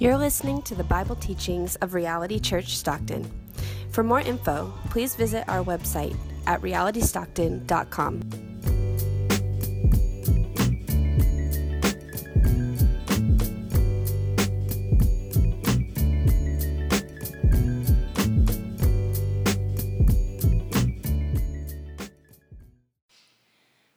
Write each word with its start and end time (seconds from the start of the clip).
You're 0.00 0.16
listening 0.16 0.62
to 0.62 0.76
the 0.76 0.84
Bible 0.84 1.16
teachings 1.16 1.74
of 1.76 1.92
Reality 1.92 2.38
Church 2.38 2.76
Stockton. 2.76 3.28
For 3.90 4.04
more 4.04 4.20
info, 4.20 4.72
please 4.90 5.16
visit 5.16 5.42
our 5.48 5.64
website 5.64 6.16
at 6.46 6.62
realitystockton.com. 6.62 8.22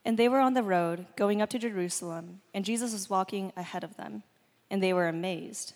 And 0.04 0.18
they 0.18 0.28
were 0.28 0.40
on 0.40 0.56
the 0.56 0.64
road 0.64 1.06
going 1.16 1.44
up 1.44 1.52
to 1.52 1.60
Jerusalem, 1.60 2.42
and 2.56 2.66
Jesus 2.66 2.92
was 2.92 3.08
walking 3.08 3.54
ahead 3.56 3.84
of 3.84 3.98
them, 3.98 4.24
and 4.72 4.82
they 4.82 4.94
were 4.94 5.08
amazed, 5.08 5.76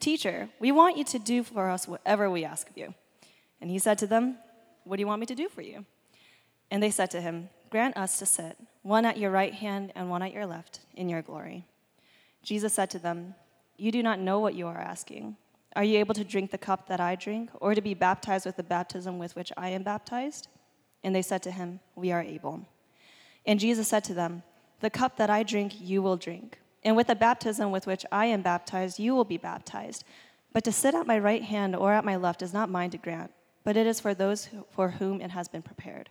Teacher, 0.00 0.48
we 0.60 0.72
want 0.72 0.96
you 0.96 1.04
to 1.04 1.18
do 1.18 1.42
for 1.42 1.70
us 1.70 1.88
whatever 1.88 2.30
we 2.30 2.44
ask 2.44 2.68
of 2.68 2.76
you. 2.76 2.94
And 3.60 3.70
he 3.70 3.78
said 3.78 3.98
to 3.98 4.06
them, 4.06 4.36
What 4.84 4.96
do 4.96 5.00
you 5.00 5.06
want 5.06 5.20
me 5.20 5.26
to 5.26 5.34
do 5.34 5.48
for 5.48 5.62
you? 5.62 5.84
And 6.70 6.82
they 6.82 6.90
said 6.90 7.10
to 7.12 7.20
him, 7.20 7.48
Grant 7.70 7.96
us 7.96 8.18
to 8.18 8.26
sit, 8.26 8.56
one 8.82 9.04
at 9.04 9.18
your 9.18 9.30
right 9.30 9.54
hand 9.54 9.92
and 9.94 10.10
one 10.10 10.22
at 10.22 10.32
your 10.32 10.46
left, 10.46 10.80
in 10.94 11.08
your 11.08 11.22
glory. 11.22 11.64
Jesus 12.42 12.74
said 12.74 12.90
to 12.90 12.98
them, 12.98 13.34
You 13.76 13.90
do 13.90 14.02
not 14.02 14.20
know 14.20 14.38
what 14.38 14.54
you 14.54 14.66
are 14.66 14.78
asking. 14.78 15.36
Are 15.74 15.84
you 15.84 15.98
able 15.98 16.14
to 16.14 16.24
drink 16.24 16.50
the 16.50 16.58
cup 16.58 16.88
that 16.88 17.00
I 17.00 17.16
drink, 17.16 17.50
or 17.60 17.74
to 17.74 17.80
be 17.80 17.94
baptized 17.94 18.46
with 18.46 18.56
the 18.56 18.62
baptism 18.62 19.18
with 19.18 19.34
which 19.36 19.52
I 19.56 19.70
am 19.70 19.82
baptized? 19.82 20.48
And 21.02 21.14
they 21.14 21.22
said 21.22 21.42
to 21.42 21.50
him, 21.50 21.80
We 21.94 22.12
are 22.12 22.22
able. 22.22 22.66
And 23.44 23.60
Jesus 23.60 23.88
said 23.88 24.04
to 24.04 24.14
them, 24.14 24.42
The 24.80 24.90
cup 24.90 25.16
that 25.16 25.30
I 25.30 25.42
drink, 25.42 25.74
you 25.80 26.02
will 26.02 26.16
drink. 26.16 26.58
And 26.86 26.94
with 26.94 27.08
the 27.08 27.16
baptism 27.16 27.72
with 27.72 27.88
which 27.88 28.06
I 28.12 28.26
am 28.26 28.42
baptized, 28.42 29.00
you 29.00 29.16
will 29.16 29.24
be 29.24 29.38
baptized. 29.38 30.04
But 30.52 30.62
to 30.62 30.72
sit 30.72 30.94
at 30.94 31.04
my 31.04 31.18
right 31.18 31.42
hand 31.42 31.74
or 31.74 31.92
at 31.92 32.04
my 32.04 32.14
left 32.14 32.42
is 32.42 32.54
not 32.54 32.70
mine 32.70 32.90
to 32.90 32.96
grant, 32.96 33.32
but 33.64 33.76
it 33.76 33.88
is 33.88 33.98
for 33.98 34.14
those 34.14 34.48
for 34.70 34.90
whom 34.90 35.20
it 35.20 35.32
has 35.32 35.48
been 35.48 35.62
prepared. 35.62 36.10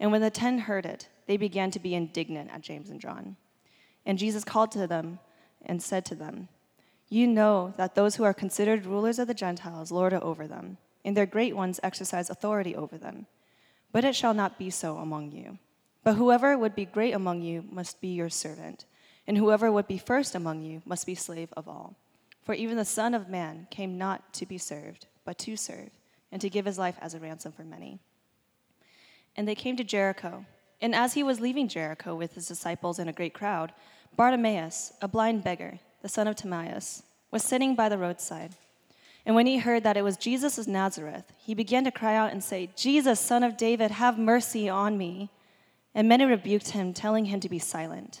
And 0.00 0.10
when 0.10 0.22
the 0.22 0.28
ten 0.28 0.58
heard 0.58 0.86
it, 0.86 1.08
they 1.28 1.36
began 1.36 1.70
to 1.70 1.78
be 1.78 1.94
indignant 1.94 2.50
at 2.50 2.62
James 2.62 2.90
and 2.90 3.00
John. 3.00 3.36
And 4.04 4.18
Jesus 4.18 4.42
called 4.42 4.72
to 4.72 4.88
them 4.88 5.20
and 5.64 5.80
said 5.80 6.04
to 6.06 6.16
them, 6.16 6.48
You 7.08 7.28
know 7.28 7.72
that 7.76 7.94
those 7.94 8.16
who 8.16 8.24
are 8.24 8.34
considered 8.34 8.86
rulers 8.86 9.20
of 9.20 9.28
the 9.28 9.34
Gentiles 9.34 9.92
lord 9.92 10.12
over 10.12 10.48
them, 10.48 10.78
and 11.04 11.16
their 11.16 11.26
great 11.26 11.54
ones 11.54 11.78
exercise 11.84 12.28
authority 12.28 12.74
over 12.74 12.98
them. 12.98 13.26
But 13.92 14.04
it 14.04 14.16
shall 14.16 14.34
not 14.34 14.58
be 14.58 14.68
so 14.68 14.96
among 14.96 15.30
you. 15.30 15.58
But 16.02 16.16
whoever 16.16 16.58
would 16.58 16.74
be 16.74 16.86
great 16.86 17.12
among 17.12 17.42
you 17.42 17.64
must 17.70 18.00
be 18.00 18.08
your 18.08 18.30
servant, 18.30 18.84
and 19.26 19.36
whoever 19.36 19.70
would 19.70 19.88
be 19.88 19.98
first 19.98 20.34
among 20.34 20.62
you 20.62 20.82
must 20.84 21.06
be 21.06 21.14
slave 21.14 21.52
of 21.56 21.68
all. 21.68 21.94
For 22.44 22.54
even 22.54 22.76
the 22.76 22.84
Son 22.84 23.14
of 23.14 23.28
Man 23.28 23.66
came 23.70 23.98
not 23.98 24.32
to 24.34 24.46
be 24.46 24.58
served, 24.58 25.06
but 25.24 25.38
to 25.38 25.56
serve, 25.56 25.90
and 26.30 26.40
to 26.40 26.50
give 26.50 26.64
his 26.64 26.78
life 26.78 26.96
as 27.00 27.14
a 27.14 27.18
ransom 27.18 27.52
for 27.52 27.64
many. 27.64 27.98
And 29.36 29.46
they 29.46 29.54
came 29.54 29.76
to 29.76 29.84
Jericho. 29.84 30.46
And 30.80 30.94
as 30.94 31.14
he 31.14 31.22
was 31.22 31.40
leaving 31.40 31.68
Jericho 31.68 32.14
with 32.14 32.34
his 32.34 32.46
disciples 32.46 32.98
and 32.98 33.10
a 33.10 33.12
great 33.12 33.34
crowd, 33.34 33.72
Bartimaeus, 34.16 34.92
a 35.02 35.08
blind 35.08 35.42
beggar, 35.42 35.78
the 36.02 36.08
son 36.08 36.28
of 36.28 36.36
Timaeus, 36.36 37.02
was 37.30 37.42
sitting 37.42 37.74
by 37.74 37.88
the 37.88 37.98
roadside. 37.98 38.52
And 39.26 39.34
when 39.34 39.46
he 39.46 39.58
heard 39.58 39.82
that 39.82 39.96
it 39.96 40.04
was 40.04 40.16
Jesus 40.16 40.56
of 40.56 40.68
Nazareth, 40.68 41.32
he 41.36 41.52
began 41.52 41.82
to 41.84 41.90
cry 41.90 42.14
out 42.14 42.30
and 42.30 42.44
say, 42.44 42.70
Jesus, 42.76 43.18
son 43.18 43.42
of 43.42 43.56
David, 43.56 43.90
have 43.90 44.18
mercy 44.18 44.68
on 44.68 44.96
me. 44.96 45.30
And 45.94 46.08
many 46.08 46.24
rebuked 46.24 46.70
him, 46.70 46.92
telling 46.92 47.24
him 47.24 47.40
to 47.40 47.48
be 47.48 47.58
silent. 47.58 48.20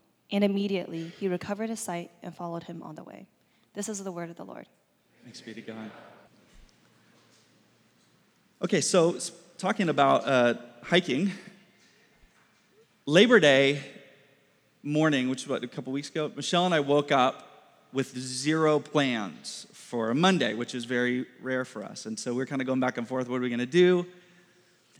And 0.31 0.43
immediately 0.43 1.11
he 1.19 1.27
recovered 1.27 1.69
his 1.69 1.79
sight 1.79 2.11
and 2.23 2.33
followed 2.33 2.63
him 2.63 2.81
on 2.83 2.95
the 2.95 3.03
way. 3.03 3.27
This 3.73 3.89
is 3.89 4.03
the 4.03 4.11
word 4.11 4.29
of 4.29 4.37
the 4.37 4.45
Lord. 4.45 4.65
Thanks 5.23 5.41
be 5.41 5.53
to 5.53 5.61
God. 5.61 5.91
Okay, 8.61 8.81
so 8.81 9.17
talking 9.57 9.89
about 9.89 10.27
uh, 10.27 10.53
hiking, 10.83 11.31
Labor 13.05 13.39
Day 13.39 13.81
morning, 14.83 15.29
which 15.29 15.43
was 15.43 15.49
what, 15.49 15.63
a 15.63 15.67
couple 15.67 15.91
weeks 15.91 16.09
ago, 16.09 16.31
Michelle 16.35 16.65
and 16.65 16.73
I 16.73 16.79
woke 16.79 17.11
up 17.11 17.87
with 17.93 18.17
zero 18.17 18.79
plans 18.79 19.67
for 19.73 20.11
a 20.11 20.15
Monday, 20.15 20.53
which 20.53 20.73
is 20.73 20.85
very 20.85 21.25
rare 21.41 21.65
for 21.65 21.83
us. 21.83 22.05
And 22.05 22.17
so 22.17 22.33
we're 22.33 22.45
kind 22.45 22.61
of 22.61 22.67
going 22.67 22.79
back 22.79 22.97
and 22.97 23.07
forth 23.07 23.27
what 23.27 23.37
are 23.37 23.41
we 23.41 23.49
going 23.49 23.59
to 23.59 23.65
do? 23.65 24.05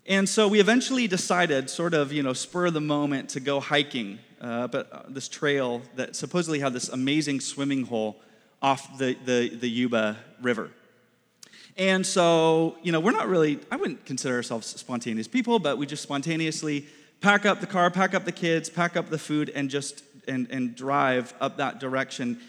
And 0.05 0.27
so 0.27 0.47
we 0.47 0.59
eventually 0.59 1.07
decided, 1.07 1.69
sort 1.69 1.93
of, 1.93 2.11
you 2.11 2.21
know, 2.21 2.33
spur 2.33 2.65
of 2.65 2.73
the 2.73 2.81
moment, 2.81 3.29
to 3.29 3.39
go 3.39 3.59
hiking 3.59 4.19
uh, 4.41 4.67
but 4.67 4.91
uh, 4.91 5.03
this 5.07 5.29
trail 5.29 5.81
that 5.95 6.15
supposedly 6.15 6.59
had 6.59 6.73
this 6.73 6.89
amazing 6.89 7.39
swimming 7.39 7.85
hole 7.85 8.19
off 8.61 8.97
the, 8.97 9.15
the, 9.25 9.49
the 9.49 9.69
Yuba 9.69 10.17
River. 10.41 10.71
And 11.77 12.05
so, 12.05 12.75
you 12.83 12.91
know, 12.91 12.99
we're 12.99 13.11
not 13.11 13.29
really, 13.29 13.59
I 13.71 13.75
wouldn't 13.75 14.05
consider 14.05 14.35
ourselves 14.35 14.67
spontaneous 14.67 15.27
people, 15.27 15.59
but 15.59 15.77
we 15.77 15.85
just 15.85 16.03
spontaneously 16.03 16.87
pack 17.21 17.45
up 17.45 17.61
the 17.61 17.67
car, 17.67 17.89
pack 17.89 18.13
up 18.13 18.25
the 18.25 18.31
kids, 18.31 18.69
pack 18.69 18.97
up 18.97 19.09
the 19.09 19.17
food, 19.17 19.49
and 19.49 19.69
just 19.69 20.03
and, 20.27 20.49
and 20.51 20.75
drive 20.75 21.33
up 21.39 21.57
that 21.57 21.79
direction. 21.79 22.39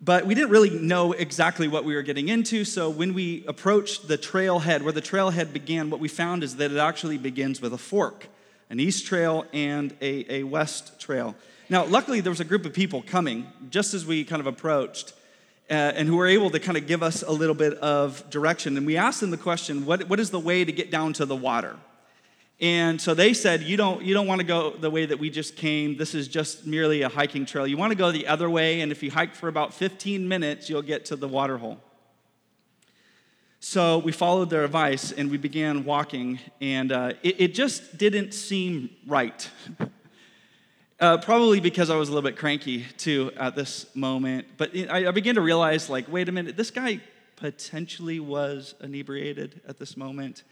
But 0.00 0.26
we 0.26 0.34
didn't 0.34 0.50
really 0.50 0.70
know 0.70 1.12
exactly 1.12 1.68
what 1.68 1.84
we 1.84 1.94
were 1.94 2.02
getting 2.02 2.28
into. 2.28 2.64
So 2.64 2.90
when 2.90 3.14
we 3.14 3.44
approached 3.46 4.08
the 4.08 4.18
trailhead, 4.18 4.82
where 4.82 4.92
the 4.92 5.00
trailhead 5.00 5.52
began, 5.52 5.88
what 5.88 6.00
we 6.00 6.08
found 6.08 6.42
is 6.42 6.56
that 6.56 6.72
it 6.72 6.78
actually 6.78 7.16
begins 7.16 7.60
with 7.60 7.72
a 7.72 7.78
fork 7.78 8.28
an 8.74 8.80
east 8.80 9.06
trail 9.06 9.46
and 9.52 9.94
a, 10.00 10.38
a 10.38 10.42
west 10.42 10.98
trail. 10.98 11.36
Now, 11.68 11.84
luckily, 11.84 12.20
there 12.20 12.32
was 12.32 12.40
a 12.40 12.44
group 12.44 12.66
of 12.66 12.72
people 12.72 13.02
coming 13.02 13.46
just 13.70 13.94
as 13.94 14.04
we 14.04 14.24
kind 14.24 14.40
of 14.40 14.48
approached. 14.48 15.12
Uh, 15.70 15.74
and 15.74 16.08
who 16.08 16.16
were 16.16 16.26
able 16.26 16.50
to 16.50 16.58
kind 16.58 16.76
of 16.76 16.86
give 16.86 17.02
us 17.02 17.22
a 17.22 17.30
little 17.30 17.54
bit 17.54 17.72
of 17.74 18.28
direction. 18.28 18.76
And 18.76 18.84
we 18.84 18.98
asked 18.98 19.20
them 19.20 19.30
the 19.30 19.38
question, 19.38 19.86
what, 19.86 20.10
what 20.10 20.20
is 20.20 20.30
the 20.30 20.40
way 20.40 20.62
to 20.62 20.72
get 20.72 20.90
down 20.90 21.14
to 21.14 21.24
the 21.24 21.36
water? 21.36 21.76
And 22.60 23.00
so 23.00 23.14
they 23.14 23.32
said, 23.32 23.62
you 23.62 23.76
don't, 23.76 24.02
you 24.02 24.12
don't 24.12 24.26
want 24.26 24.40
to 24.40 24.46
go 24.46 24.76
the 24.76 24.90
way 24.90 25.06
that 25.06 25.18
we 25.18 25.30
just 25.30 25.56
came. 25.56 25.96
This 25.96 26.14
is 26.14 26.28
just 26.28 26.66
merely 26.66 27.02
a 27.02 27.08
hiking 27.08 27.46
trail. 27.46 27.66
You 27.66 27.78
want 27.78 27.92
to 27.92 27.96
go 27.96 28.10
the 28.12 28.26
other 28.26 28.50
way, 28.50 28.80
and 28.82 28.92
if 28.92 29.02
you 29.02 29.10
hike 29.10 29.34
for 29.36 29.48
about 29.48 29.72
15 29.72 30.28
minutes, 30.28 30.68
you'll 30.68 30.82
get 30.82 31.06
to 31.06 31.16
the 31.16 31.28
water 31.28 31.56
hole. 31.56 31.78
So 33.66 33.96
we 33.96 34.12
followed 34.12 34.50
their 34.50 34.62
advice 34.62 35.10
and 35.10 35.30
we 35.30 35.38
began 35.38 35.86
walking, 35.86 36.38
and 36.60 36.92
uh, 36.92 37.14
it, 37.22 37.40
it, 37.40 37.54
just 37.54 37.96
didn't 37.96 38.34
seem 38.34 38.90
right. 39.06 39.48
uh, 41.00 41.16
probably 41.16 41.60
because 41.60 41.88
I 41.88 41.96
was 41.96 42.10
a 42.10 42.12
little 42.12 42.28
bit 42.28 42.36
cranky 42.36 42.84
too 42.98 43.32
at 43.38 43.56
this 43.56 43.86
moment. 43.96 44.48
But 44.58 44.76
I, 44.76 45.08
I 45.08 45.10
began 45.12 45.36
to 45.36 45.40
realize, 45.40 45.88
like, 45.88 46.12
wait 46.12 46.28
a 46.28 46.32
minute, 46.32 46.58
this 46.58 46.70
guy 46.70 47.00
potentially 47.36 48.20
was 48.20 48.74
inebriated 48.82 49.62
at 49.66 49.78
this 49.78 49.96
moment. 49.96 50.42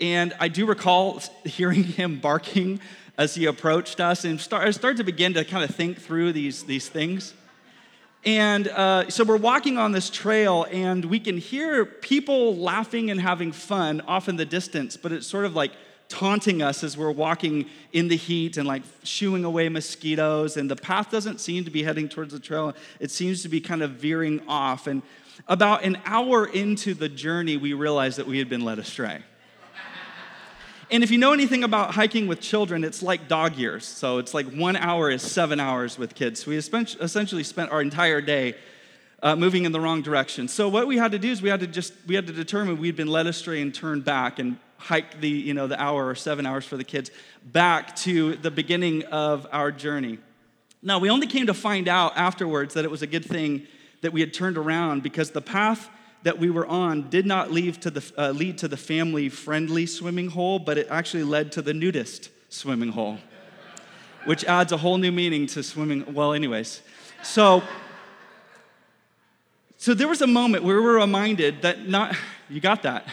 And 0.00 0.34
I 0.40 0.48
do 0.48 0.66
recall 0.66 1.22
hearing 1.44 1.84
him 1.84 2.18
barking 2.18 2.80
as 3.16 3.36
he 3.36 3.46
approached 3.46 4.00
us, 4.00 4.24
and 4.24 4.40
start, 4.40 4.66
I 4.66 4.72
started 4.72 4.96
to 4.96 5.04
begin 5.04 5.34
to 5.34 5.44
kind 5.44 5.62
of 5.62 5.72
think 5.76 6.00
through 6.00 6.32
these, 6.32 6.64
these 6.64 6.88
things. 6.88 7.32
And 8.24 8.68
uh, 8.68 9.08
so 9.08 9.24
we're 9.24 9.38
walking 9.38 9.78
on 9.78 9.92
this 9.92 10.10
trail, 10.10 10.66
and 10.70 11.04
we 11.06 11.18
can 11.20 11.38
hear 11.38 11.86
people 11.86 12.54
laughing 12.56 13.10
and 13.10 13.18
having 13.18 13.50
fun 13.50 14.02
off 14.02 14.28
in 14.28 14.36
the 14.36 14.44
distance, 14.44 14.96
but 14.96 15.10
it's 15.10 15.26
sort 15.26 15.46
of 15.46 15.54
like 15.54 15.72
taunting 16.10 16.60
us 16.60 16.84
as 16.84 16.98
we're 16.98 17.12
walking 17.12 17.66
in 17.92 18.08
the 18.08 18.16
heat 18.16 18.58
and 18.58 18.66
like 18.68 18.82
shooing 19.04 19.44
away 19.44 19.70
mosquitoes. 19.70 20.58
And 20.58 20.70
the 20.70 20.76
path 20.76 21.10
doesn't 21.10 21.40
seem 21.40 21.64
to 21.64 21.70
be 21.70 21.82
heading 21.82 22.08
towards 22.08 22.32
the 22.32 22.40
trail, 22.40 22.74
it 22.98 23.10
seems 23.10 23.42
to 23.42 23.48
be 23.48 23.60
kind 23.60 23.82
of 23.82 23.92
veering 23.92 24.42
off. 24.46 24.86
And 24.86 25.02
about 25.48 25.84
an 25.84 25.98
hour 26.04 26.46
into 26.46 26.92
the 26.92 27.08
journey, 27.08 27.56
we 27.56 27.72
realized 27.72 28.18
that 28.18 28.26
we 28.26 28.38
had 28.38 28.50
been 28.50 28.64
led 28.64 28.78
astray. 28.78 29.22
And 30.92 31.04
if 31.04 31.12
you 31.12 31.18
know 31.18 31.32
anything 31.32 31.62
about 31.62 31.94
hiking 31.94 32.26
with 32.26 32.40
children, 32.40 32.82
it's 32.82 33.00
like 33.00 33.28
dog 33.28 33.56
years. 33.56 33.84
So 33.84 34.18
it's 34.18 34.34
like 34.34 34.50
one 34.50 34.76
hour 34.76 35.08
is 35.08 35.22
seven 35.22 35.60
hours 35.60 35.96
with 35.96 36.16
kids. 36.16 36.42
So 36.42 36.50
we 36.50 36.56
essentially 36.56 37.44
spent 37.44 37.70
our 37.70 37.80
entire 37.80 38.20
day 38.20 38.56
uh, 39.22 39.36
moving 39.36 39.64
in 39.64 39.72
the 39.72 39.80
wrong 39.80 40.02
direction. 40.02 40.48
So 40.48 40.68
what 40.68 40.88
we 40.88 40.96
had 40.96 41.12
to 41.12 41.18
do 41.18 41.30
is 41.30 41.42
we 41.42 41.48
had 41.48 41.60
to 41.60 41.66
just 41.66 41.92
we 42.06 42.14
had 42.14 42.26
to 42.26 42.32
determine 42.32 42.78
we'd 42.78 42.96
been 42.96 43.08
led 43.08 43.26
astray 43.26 43.62
and 43.62 43.72
turned 43.72 44.04
back 44.04 44.38
and 44.38 44.58
hike 44.78 45.20
the 45.20 45.28
you 45.28 45.54
know 45.54 45.66
the 45.66 45.80
hour 45.80 46.08
or 46.08 46.14
seven 46.14 46.46
hours 46.46 46.64
for 46.64 46.76
the 46.76 46.84
kids 46.84 47.10
back 47.44 47.94
to 47.96 48.36
the 48.36 48.50
beginning 48.50 49.04
of 49.04 49.46
our 49.52 49.70
journey. 49.70 50.18
Now 50.82 50.98
we 50.98 51.10
only 51.10 51.26
came 51.26 51.46
to 51.46 51.54
find 51.54 51.86
out 51.86 52.16
afterwards 52.16 52.74
that 52.74 52.84
it 52.84 52.90
was 52.90 53.02
a 53.02 53.06
good 53.06 53.24
thing 53.24 53.66
that 54.00 54.12
we 54.12 54.20
had 54.20 54.32
turned 54.32 54.56
around 54.56 55.02
because 55.02 55.30
the 55.30 55.42
path 55.42 55.90
that 56.22 56.38
we 56.38 56.50
were 56.50 56.66
on 56.66 57.08
did 57.08 57.26
not 57.26 57.50
to 57.80 57.90
the, 57.90 58.12
uh, 58.18 58.30
lead 58.30 58.58
to 58.58 58.68
the 58.68 58.76
family 58.76 59.28
friendly 59.28 59.86
swimming 59.86 60.28
hole, 60.28 60.58
but 60.58 60.76
it 60.76 60.86
actually 60.90 61.22
led 61.22 61.52
to 61.52 61.62
the 61.62 61.72
nudist 61.72 62.30
swimming 62.48 62.92
hole, 62.92 63.18
which 64.24 64.44
adds 64.44 64.72
a 64.72 64.76
whole 64.76 64.98
new 64.98 65.12
meaning 65.12 65.46
to 65.46 65.62
swimming. 65.62 66.12
Well, 66.12 66.32
anyways, 66.32 66.82
so. 67.22 67.62
So 69.78 69.94
there 69.94 70.08
was 70.08 70.20
a 70.20 70.26
moment 70.26 70.64
where 70.64 70.76
we 70.76 70.82
were 70.82 70.96
reminded 70.96 71.62
that 71.62 71.88
not, 71.88 72.14
you 72.50 72.60
got 72.60 72.82
that. 72.82 73.08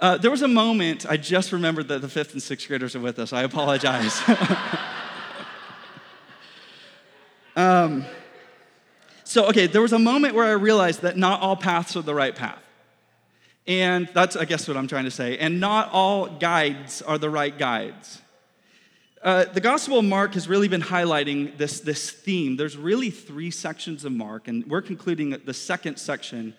Uh, 0.00 0.16
there 0.16 0.30
was 0.30 0.42
a 0.42 0.48
moment, 0.48 1.04
I 1.06 1.16
just 1.16 1.50
remembered 1.50 1.88
that 1.88 2.00
the 2.00 2.08
fifth 2.08 2.32
and 2.32 2.40
sixth 2.40 2.68
graders 2.68 2.94
are 2.94 3.00
with 3.00 3.18
us. 3.18 3.32
I 3.32 3.42
apologize. 3.42 4.22
um, 7.56 8.04
so, 9.30 9.46
okay, 9.46 9.68
there 9.68 9.80
was 9.80 9.92
a 9.92 9.98
moment 10.00 10.34
where 10.34 10.44
I 10.44 10.54
realized 10.54 11.02
that 11.02 11.16
not 11.16 11.40
all 11.40 11.54
paths 11.54 11.94
are 11.94 12.02
the 12.02 12.16
right 12.16 12.34
path. 12.34 12.58
And 13.64 14.10
that's, 14.12 14.34
I 14.34 14.44
guess, 14.44 14.66
what 14.66 14.76
I'm 14.76 14.88
trying 14.88 15.04
to 15.04 15.10
say. 15.12 15.38
And 15.38 15.60
not 15.60 15.88
all 15.92 16.26
guides 16.26 17.00
are 17.00 17.16
the 17.16 17.30
right 17.30 17.56
guides. 17.56 18.20
Uh, 19.22 19.44
the 19.44 19.60
Gospel 19.60 20.00
of 20.00 20.04
Mark 20.04 20.34
has 20.34 20.48
really 20.48 20.66
been 20.66 20.82
highlighting 20.82 21.56
this, 21.56 21.78
this 21.78 22.10
theme. 22.10 22.56
There's 22.56 22.76
really 22.76 23.12
three 23.12 23.52
sections 23.52 24.04
of 24.04 24.10
Mark, 24.10 24.48
and 24.48 24.66
we're 24.66 24.82
concluding 24.82 25.30
the 25.44 25.54
second 25.54 25.98
section 25.98 26.52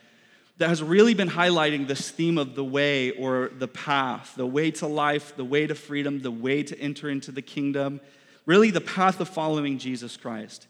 that 0.57 0.69
has 0.69 0.81
really 0.81 1.13
been 1.13 1.29
highlighting 1.29 1.89
this 1.89 2.09
theme 2.09 2.37
of 2.37 2.55
the 2.55 2.63
way 2.63 3.11
or 3.11 3.51
the 3.59 3.67
path, 3.67 4.35
the 4.37 4.47
way 4.47 4.71
to 4.71 4.87
life, 4.87 5.35
the 5.35 5.43
way 5.43 5.67
to 5.67 5.75
freedom, 5.75 6.21
the 6.21 6.31
way 6.31 6.63
to 6.63 6.79
enter 6.79 7.09
into 7.09 7.33
the 7.33 7.41
kingdom, 7.41 7.99
really 8.45 8.71
the 8.71 8.79
path 8.79 9.19
of 9.19 9.27
following 9.27 9.77
Jesus 9.77 10.15
Christ. 10.15 10.67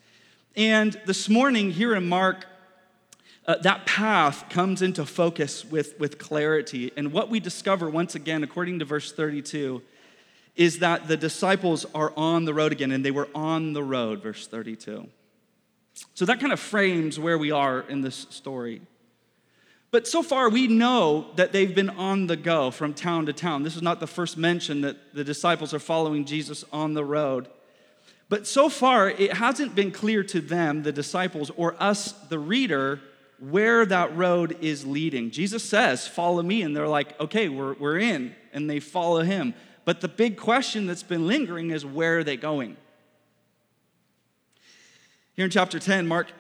And 0.56 1.00
this 1.06 1.30
morning, 1.30 1.72
here 1.72 1.96
in 1.96 2.10
Mark, 2.10 2.46
uh, 3.48 3.56
that 3.60 3.86
path 3.86 4.50
comes 4.50 4.82
into 4.82 5.06
focus 5.06 5.64
with, 5.64 5.98
with 5.98 6.18
clarity. 6.18 6.92
And 6.98 7.14
what 7.14 7.30
we 7.30 7.40
discover, 7.40 7.90
once 7.90 8.16
again, 8.16 8.44
according 8.44 8.80
to 8.80 8.86
verse 8.86 9.14
32, 9.14 9.82
is 10.58 10.80
that 10.80 11.08
the 11.08 11.16
disciples 11.16 11.86
are 11.96 12.12
on 12.18 12.44
the 12.44 12.54
road 12.54 12.74
again, 12.74 12.92
and 12.92 13.06
they 13.06 13.12
were 13.12 13.30
on 13.34 13.72
the 13.72 13.82
road, 13.82 14.22
verse 14.22 14.46
32. 14.46 15.08
So 16.16 16.26
that 16.26 16.42
kind 16.42 16.52
of 16.52 16.60
frames 16.60 17.18
where 17.18 17.38
we 17.38 17.52
are 17.52 17.82
in 17.82 18.02
this 18.02 18.28
story. 18.30 18.82
But 19.90 20.06
so 20.06 20.22
far, 20.22 20.50
we 20.50 20.68
know 20.68 21.28
that 21.36 21.54
they've 21.54 21.74
been 21.74 21.90
on 21.92 22.28
the 22.28 22.36
go 22.36 22.72
from 22.72 22.94
town 22.94 23.26
to 23.28 23.34
town. 23.34 23.64
This 23.64 23.78
is 23.78 23.82
not 23.82 24.02
the 24.02 24.08
first 24.08 24.38
mention 24.38 24.82
that 24.82 25.14
the 25.14 25.24
disciples 25.24 25.74
are 25.74 25.80
following 25.80 26.26
Jesus 26.26 26.66
on 26.74 26.94
the 26.94 27.06
road. 27.06 27.48
But 28.32 28.48
so 28.48 28.70
far, 28.70 29.10
it 29.10 29.34
hasn't 29.34 29.76
been 29.76 29.92
clear 29.92 30.24
to 30.24 30.40
them, 30.40 30.84
the 30.84 30.94
disciples, 30.94 31.52
or 31.58 31.76
us, 31.84 32.14
the 32.30 32.40
reader, 32.40 33.02
where 33.40 33.86
that 33.86 34.16
road 34.16 34.58
is 34.62 34.86
leading. 34.86 35.32
Jesus 35.32 35.66
says, 35.66 36.08
Follow 36.08 36.42
me. 36.42 36.62
And 36.62 36.74
they're 36.74 36.88
like, 36.88 37.20
Okay, 37.20 37.50
we're, 37.50 37.74
we're 37.74 38.00
in. 38.00 38.34
And 38.54 38.70
they 38.70 38.80
follow 38.80 39.22
him. 39.24 39.54
But 39.84 40.00
the 40.00 40.08
big 40.08 40.38
question 40.38 40.86
that's 40.86 41.04
been 41.04 41.28
lingering 41.28 41.72
is, 41.72 41.86
Where 41.86 42.20
are 42.20 42.24
they 42.24 42.38
going? 42.38 42.78
Here 45.34 45.44
in 45.44 45.52
chapter 45.52 45.78
10, 45.78 46.08
Mark 46.08 46.32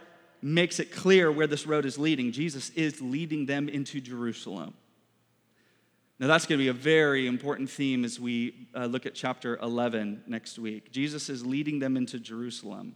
makes 0.41 0.79
it 0.79 0.93
clear 0.93 1.29
where 1.29 1.45
this 1.45 1.67
road 1.67 1.83
is 1.83 1.99
leading. 1.99 2.31
Jesus 2.31 2.69
is 2.69 3.01
leading 3.01 3.47
them 3.47 3.67
into 3.67 3.99
Jerusalem. 3.99 4.75
Now, 6.21 6.27
that's 6.27 6.45
going 6.45 6.59
to 6.59 6.63
be 6.63 6.67
a 6.67 6.73
very 6.73 7.25
important 7.25 7.67
theme 7.67 8.05
as 8.05 8.19
we 8.19 8.67
uh, 8.75 8.85
look 8.85 9.07
at 9.07 9.15
chapter 9.15 9.57
11 9.57 10.25
next 10.27 10.59
week. 10.59 10.91
Jesus 10.91 11.29
is 11.29 11.43
leading 11.43 11.79
them 11.79 11.97
into 11.97 12.19
Jerusalem. 12.19 12.95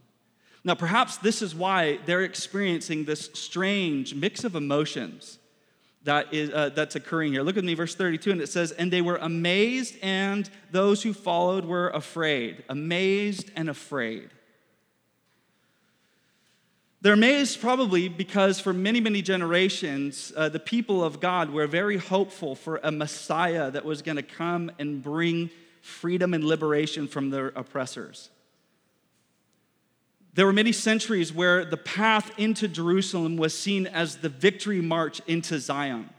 Now, 0.62 0.76
perhaps 0.76 1.16
this 1.16 1.42
is 1.42 1.52
why 1.52 1.98
they're 2.06 2.22
experiencing 2.22 3.04
this 3.04 3.28
strange 3.34 4.14
mix 4.14 4.44
of 4.44 4.54
emotions 4.54 5.40
that 6.04 6.32
is, 6.32 6.50
uh, 6.52 6.68
that's 6.68 6.94
occurring 6.94 7.32
here. 7.32 7.42
Look 7.42 7.56
at 7.56 7.64
me, 7.64 7.74
verse 7.74 7.96
32, 7.96 8.30
and 8.30 8.40
it 8.40 8.48
says, 8.48 8.70
And 8.70 8.92
they 8.92 9.02
were 9.02 9.16
amazed, 9.16 9.96
and 10.02 10.48
those 10.70 11.02
who 11.02 11.12
followed 11.12 11.64
were 11.64 11.88
afraid. 11.88 12.62
Amazed 12.68 13.50
and 13.56 13.68
afraid. 13.68 14.30
They're 17.06 17.14
amazed 17.14 17.60
probably 17.60 18.08
because 18.08 18.58
for 18.58 18.72
many, 18.72 18.98
many 18.98 19.22
generations, 19.22 20.32
uh, 20.36 20.48
the 20.48 20.58
people 20.58 21.04
of 21.04 21.20
God 21.20 21.50
were 21.50 21.68
very 21.68 21.98
hopeful 21.98 22.56
for 22.56 22.80
a 22.82 22.90
Messiah 22.90 23.70
that 23.70 23.84
was 23.84 24.02
going 24.02 24.16
to 24.16 24.24
come 24.24 24.72
and 24.80 25.04
bring 25.04 25.50
freedom 25.82 26.34
and 26.34 26.42
liberation 26.42 27.06
from 27.06 27.30
their 27.30 27.52
oppressors. 27.54 28.30
There 30.34 30.46
were 30.46 30.52
many 30.52 30.72
centuries 30.72 31.32
where 31.32 31.64
the 31.64 31.76
path 31.76 32.32
into 32.40 32.66
Jerusalem 32.66 33.36
was 33.36 33.56
seen 33.56 33.86
as 33.86 34.16
the 34.16 34.28
victory 34.28 34.80
march 34.80 35.20
into 35.28 35.60
Zion. 35.60 36.10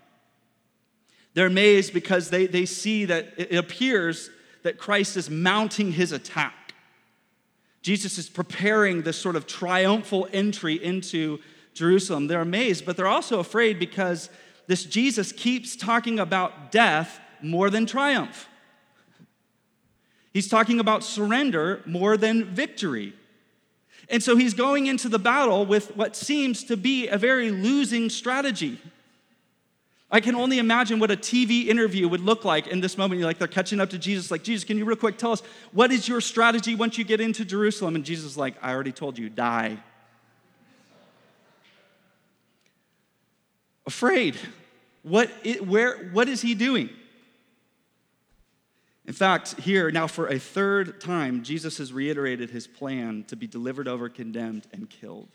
They're 1.34 1.48
amazed 1.48 1.94
because 1.94 2.30
they, 2.30 2.48
they 2.48 2.66
see 2.66 3.04
that 3.04 3.34
it 3.36 3.58
appears 3.58 4.30
that 4.64 4.78
Christ 4.78 5.18
is 5.18 5.30
mounting 5.30 5.92
his 5.92 6.14
attack. 6.14 6.67
Jesus 7.82 8.18
is 8.18 8.30
preparing 8.30 9.04
this 9.04 9.18
sort 9.18 9.36
of 9.36 9.48
triumphal 9.48 10.28
entry 10.34 10.84
into 10.84 11.40
Jerusalem. 11.74 12.28
They're 12.28 12.42
amazed, 12.42 12.86
but 12.86 12.98
they're 12.98 13.08
also 13.08 13.40
afraid 13.40 13.80
because 13.80 14.30
this 14.68 14.84
Jesus 14.84 15.32
keeps 15.32 15.76
talking 15.76 16.20
about 16.20 16.72
death 16.72 17.20
more 17.42 17.70
than 17.70 17.86
triumph. 17.86 18.50
He's 20.34 20.50
talking 20.50 20.80
about 20.80 21.04
surrender 21.04 21.82
more 21.86 22.18
than 22.18 22.46
victory. 22.46 23.14
And 24.10 24.22
so 24.22 24.36
he's 24.36 24.54
going 24.54 24.88
into 24.88 25.10
the 25.10 25.20
battle 25.20 25.66
with 25.66 25.96
what 25.96 26.16
seems 26.16 26.64
to 26.66 26.78
be 26.78 27.08
a 27.08 27.18
very 27.18 27.52
losing 27.52 28.10
strategy. 28.10 28.80
I 30.10 30.22
can 30.22 30.36
only 30.36 30.58
imagine 30.58 31.00
what 31.00 31.12
a 31.12 31.18
TV 31.18 31.68
interview 31.68 32.08
would 32.08 32.22
look 32.22 32.46
like 32.46 32.68
in 32.68 32.80
this 32.80 32.98
moment. 32.98 33.20
You're 33.20 33.28
like, 33.28 33.40
they're 33.40 33.48
catching 33.48 33.82
up 33.82 33.90
to 33.90 33.98
Jesus, 33.98 34.32
like, 34.32 34.42
Jesus, 34.42 34.64
can 34.64 34.78
you 34.78 34.86
real 34.86 34.96
quick 34.96 35.18
tell 35.18 35.34
us 35.34 35.42
what 35.74 35.92
is 35.92 36.08
your 36.08 36.22
strategy 36.22 36.76
once 36.76 36.98
you 36.98 37.04
get 37.04 37.20
into 37.20 37.44
Jerusalem? 37.44 37.96
And 37.96 38.06
Jesus 38.06 38.26
is 38.26 38.38
like, 38.38 38.56
I 38.62 38.74
already 38.74 38.94
told 38.94 39.18
you, 39.18 39.30
die. 39.30 39.78
Afraid. 43.86 44.38
What, 45.04 45.30
where, 45.66 46.10
what 46.12 46.30
is 46.30 46.42
he 46.42 46.56
doing? 46.56 46.90
In 49.06 49.14
fact, 49.14 49.60
here, 49.60 49.90
now 49.92 50.08
for 50.08 50.28
a 50.28 50.38
third 50.40 51.00
time, 51.00 51.44
Jesus 51.44 51.78
has 51.78 51.94
reiterated 51.94 52.50
his 52.50 52.68
plan 52.68 53.24
to 53.30 53.38
be 53.38 53.48
delivered 53.48 53.88
over, 53.88 54.10
condemned, 54.10 54.68
and 54.74 54.90
killed. 54.90 55.30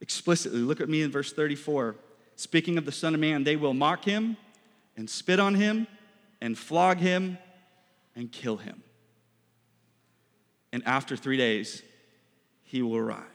Explicitly, 0.00 0.60
look 0.60 0.80
at 0.80 0.88
me 0.88 1.02
in 1.02 1.12
verse 1.12 1.32
34. 1.32 1.94
Speaking 2.36 2.78
of 2.78 2.84
the 2.84 2.92
Son 2.92 3.14
of 3.14 3.20
Man, 3.20 3.44
they 3.44 3.56
will 3.56 3.74
mock 3.74 4.04
him 4.04 4.36
and 4.96 5.08
spit 5.08 5.38
on 5.38 5.54
him 5.54 5.86
and 6.40 6.58
flog 6.58 6.98
him 6.98 7.38
and 8.16 8.30
kill 8.30 8.56
him. 8.56 8.82
And 10.72 10.82
after 10.86 11.16
three 11.16 11.36
days, 11.36 11.82
he 12.62 12.82
will 12.82 13.00
rise. 13.00 13.26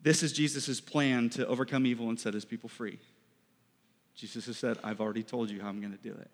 This 0.00 0.22
is 0.22 0.32
Jesus' 0.32 0.80
plan 0.80 1.28
to 1.30 1.46
overcome 1.46 1.86
evil 1.86 2.08
and 2.08 2.18
set 2.18 2.34
his 2.34 2.44
people 2.44 2.68
free. 2.68 2.98
Jesus 4.14 4.46
has 4.46 4.58
said, 4.58 4.78
I've 4.82 5.00
already 5.00 5.22
told 5.22 5.50
you 5.50 5.60
how 5.60 5.68
I'm 5.68 5.80
going 5.80 5.96
to 5.96 6.02
do 6.02 6.12
it. 6.12 6.30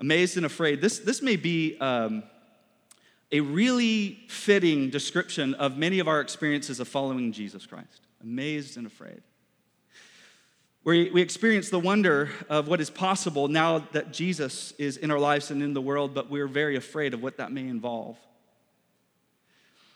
Amazed 0.00 0.36
and 0.36 0.46
afraid. 0.46 0.80
This, 0.80 0.98
this 0.98 1.22
may 1.22 1.36
be 1.36 1.78
um, 1.78 2.22
a 3.32 3.40
really 3.40 4.20
fitting 4.28 4.90
description 4.90 5.54
of 5.54 5.78
many 5.78 5.98
of 5.98 6.06
our 6.06 6.20
experiences 6.20 6.78
of 6.78 6.86
following 6.86 7.32
Jesus 7.32 7.66
Christ 7.66 8.02
amazed 8.22 8.76
and 8.76 8.86
afraid. 8.86 9.20
We, 10.84 11.10
we 11.10 11.22
experience 11.22 11.70
the 11.70 11.78
wonder 11.78 12.30
of 12.48 12.68
what 12.68 12.80
is 12.80 12.90
possible 12.90 13.48
now 13.48 13.80
that 13.92 14.12
Jesus 14.12 14.72
is 14.78 14.96
in 14.96 15.10
our 15.10 15.18
lives 15.18 15.50
and 15.50 15.62
in 15.62 15.74
the 15.74 15.80
world, 15.80 16.14
but 16.14 16.30
we're 16.30 16.46
very 16.46 16.76
afraid 16.76 17.14
of 17.14 17.22
what 17.22 17.36
that 17.38 17.52
may 17.52 17.62
involve. 17.62 18.16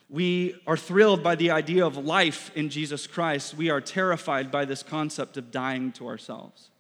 We 0.09 0.61
are 0.67 0.77
thrilled 0.77 1.25
by 1.25 1.35
the 1.35 1.51
idea 1.51 1.85
of 1.85 1.97
life 1.97 2.53
in 2.55 2.69
Jesus 2.69 3.09
Christ. 3.09 3.55
We 3.55 3.71
are 3.71 3.81
terrified 3.81 4.53
by 4.53 4.65
this 4.65 4.85
concept 4.85 5.37
of 5.37 5.51
dying 5.51 5.91
to 5.93 6.07
ourselves. 6.07 6.71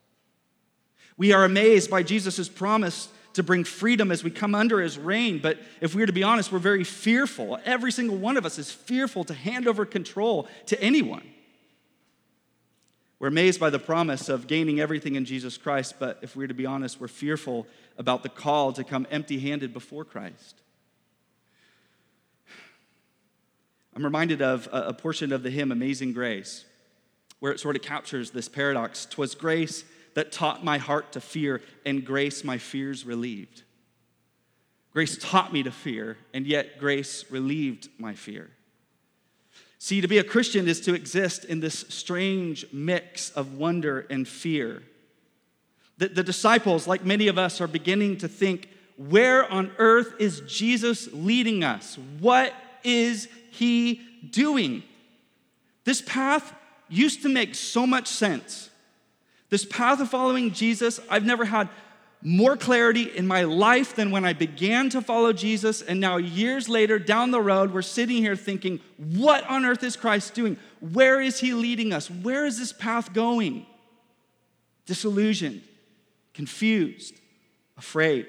We 1.16 1.32
are 1.32 1.44
amazed 1.44 1.90
by 1.90 2.04
Jesus' 2.04 2.48
promise 2.48 3.08
to 3.37 3.43
bring 3.43 3.64
freedom 3.64 4.11
as 4.11 4.25
we 4.25 4.31
come 4.31 4.55
under 4.55 4.81
his 4.81 4.99
reign. 4.99 5.38
But 5.38 5.59
if 5.81 5.95
we 5.95 6.02
are 6.02 6.07
to 6.07 6.12
be 6.12 6.23
honest, 6.23 6.50
we're 6.50 6.59
very 6.59 6.85
fearful. 6.85 7.59
Every 7.64 7.93
single 7.93 8.16
one 8.16 8.37
of 8.37 8.45
us 8.45 8.59
is 8.59 8.71
fearful 8.73 9.25
to 9.25 9.35
hand 9.35 9.69
over 9.69 9.85
control 9.85 10.49
to 10.66 10.83
anyone. 10.83 11.23
We're 13.19 13.28
amazed 13.28 13.61
by 13.61 13.71
the 13.71 13.78
promise 13.78 14.28
of 14.28 14.47
gaining 14.47 14.81
everything 14.81 15.16
in 15.16 15.25
Jesus 15.25 15.57
Christ, 15.57 15.95
but 15.99 16.19
if 16.23 16.35
we're 16.35 16.47
to 16.47 16.55
be 16.55 16.66
honest, 16.66 17.00
we're 17.00 17.09
fearful 17.09 17.66
about 17.97 18.23
the 18.23 18.28
call 18.28 18.73
to 18.73 18.85
come 18.85 19.07
empty 19.11 19.38
handed 19.38 19.73
before 19.73 20.05
Christ. 20.05 20.62
I'm 23.95 24.05
reminded 24.05 24.43
of 24.43 24.69
a 24.73 24.93
portion 24.93 25.33
of 25.33 25.43
the 25.43 25.50
hymn 25.50 25.73
Amazing 25.73 26.12
Grace, 26.12 26.64
where 27.40 27.52
it 27.52 27.61
sort 27.61 27.76
of 27.76 27.83
captures 27.83 28.31
this 28.31 28.49
paradox. 28.49 29.07
Twas 29.07 29.35
grace 29.35 29.85
that 30.16 30.32
taught 30.32 30.64
my 30.64 30.78
heart 30.78 31.12
to 31.12 31.20
fear, 31.20 31.61
and 31.85 32.02
grace 32.02 32.42
my 32.42 32.56
fears 32.56 33.04
relieved. 33.04 33.64
Grace 34.90 35.18
taught 35.20 35.52
me 35.52 35.62
to 35.62 35.70
fear, 35.70 36.16
and 36.32 36.46
yet 36.46 36.78
grace 36.78 37.30
relieved 37.30 37.90
my 37.99 38.14
fear. 38.14 38.49
See, 39.78 40.00
to 40.00 40.08
be 40.08 40.16
a 40.16 40.25
Christian 40.25 40.68
is 40.68 40.80
to 40.80 40.94
exist 40.94 41.44
in 41.44 41.61
this 41.61 41.85
strange 41.90 42.64
mix 42.73 43.28
of 43.32 43.58
wonder 43.58 44.06
and 44.08 44.26
fear. 44.26 44.82
The, 45.99 46.08
the, 46.08 46.23
disciples, 46.23 46.87
like 46.87 47.04
many 47.04 47.28
of 47.28 47.37
us, 47.37 47.61
are 47.61 47.66
beginning 47.66 48.16
to 48.18 48.28
think 48.28 48.70
where 48.96 49.44
on 49.52 49.70
earth 49.76 50.14
is 50.18 50.40
Jesus 50.46 51.12
leading 51.12 51.62
us? 51.62 51.99
What 52.20 52.54
is 52.82 53.28
he 53.50 54.00
doing? 54.30 54.82
This 55.85 56.00
path 56.00 56.54
used 56.88 57.20
to 57.20 57.28
make 57.28 57.54
so 57.54 57.87
much 57.87 58.08
sense. 58.08 58.70
This 59.56 59.64
path 59.64 60.00
of 60.00 60.10
following 60.10 60.52
Jesus, 60.52 61.00
I've 61.08 61.25
never 61.25 61.46
had 61.46 61.70
more 62.20 62.58
clarity 62.58 63.04
in 63.04 63.26
my 63.26 63.44
life 63.44 63.96
than 63.96 64.10
when 64.10 64.22
I 64.22 64.34
began 64.34 64.90
to 64.90 65.00
follow 65.00 65.32
Jesus. 65.32 65.80
And 65.80 65.98
now, 65.98 66.18
years 66.18 66.68
later, 66.68 66.98
down 66.98 67.30
the 67.30 67.40
road, 67.40 67.72
we're 67.72 67.80
sitting 67.80 68.18
here 68.18 68.36
thinking, 68.36 68.80
what 68.98 69.48
on 69.48 69.64
earth 69.64 69.82
is 69.82 69.96
Christ 69.96 70.34
doing? 70.34 70.58
Where 70.80 71.22
is 71.22 71.40
he 71.40 71.54
leading 71.54 71.94
us? 71.94 72.10
Where 72.10 72.44
is 72.44 72.58
this 72.58 72.70
path 72.70 73.14
going? 73.14 73.64
Disillusioned, 74.84 75.62
confused, 76.34 77.14
afraid. 77.78 78.26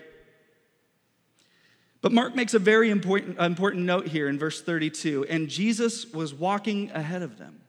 But 2.00 2.14
Mark 2.14 2.38
makes 2.38 2.54
a 2.54 2.60
very 2.60 2.90
important, 2.90 3.38
important 3.38 3.84
note 3.84 4.08
here 4.08 4.30
in 4.30 4.40
verse 4.40 4.62
32 4.62 5.26
and 5.26 5.50
Jesus 5.50 6.06
was 6.14 6.34
walking 6.34 6.90
ahead 6.92 7.22
of 7.22 7.38
them. 7.38 7.60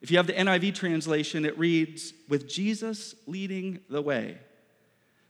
If 0.00 0.10
you 0.10 0.16
have 0.16 0.26
the 0.26 0.32
NIV 0.32 0.74
translation, 0.74 1.44
it 1.44 1.58
reads, 1.58 2.12
with 2.28 2.48
Jesus 2.48 3.14
leading 3.26 3.80
the 3.90 4.02
way. 4.02 4.38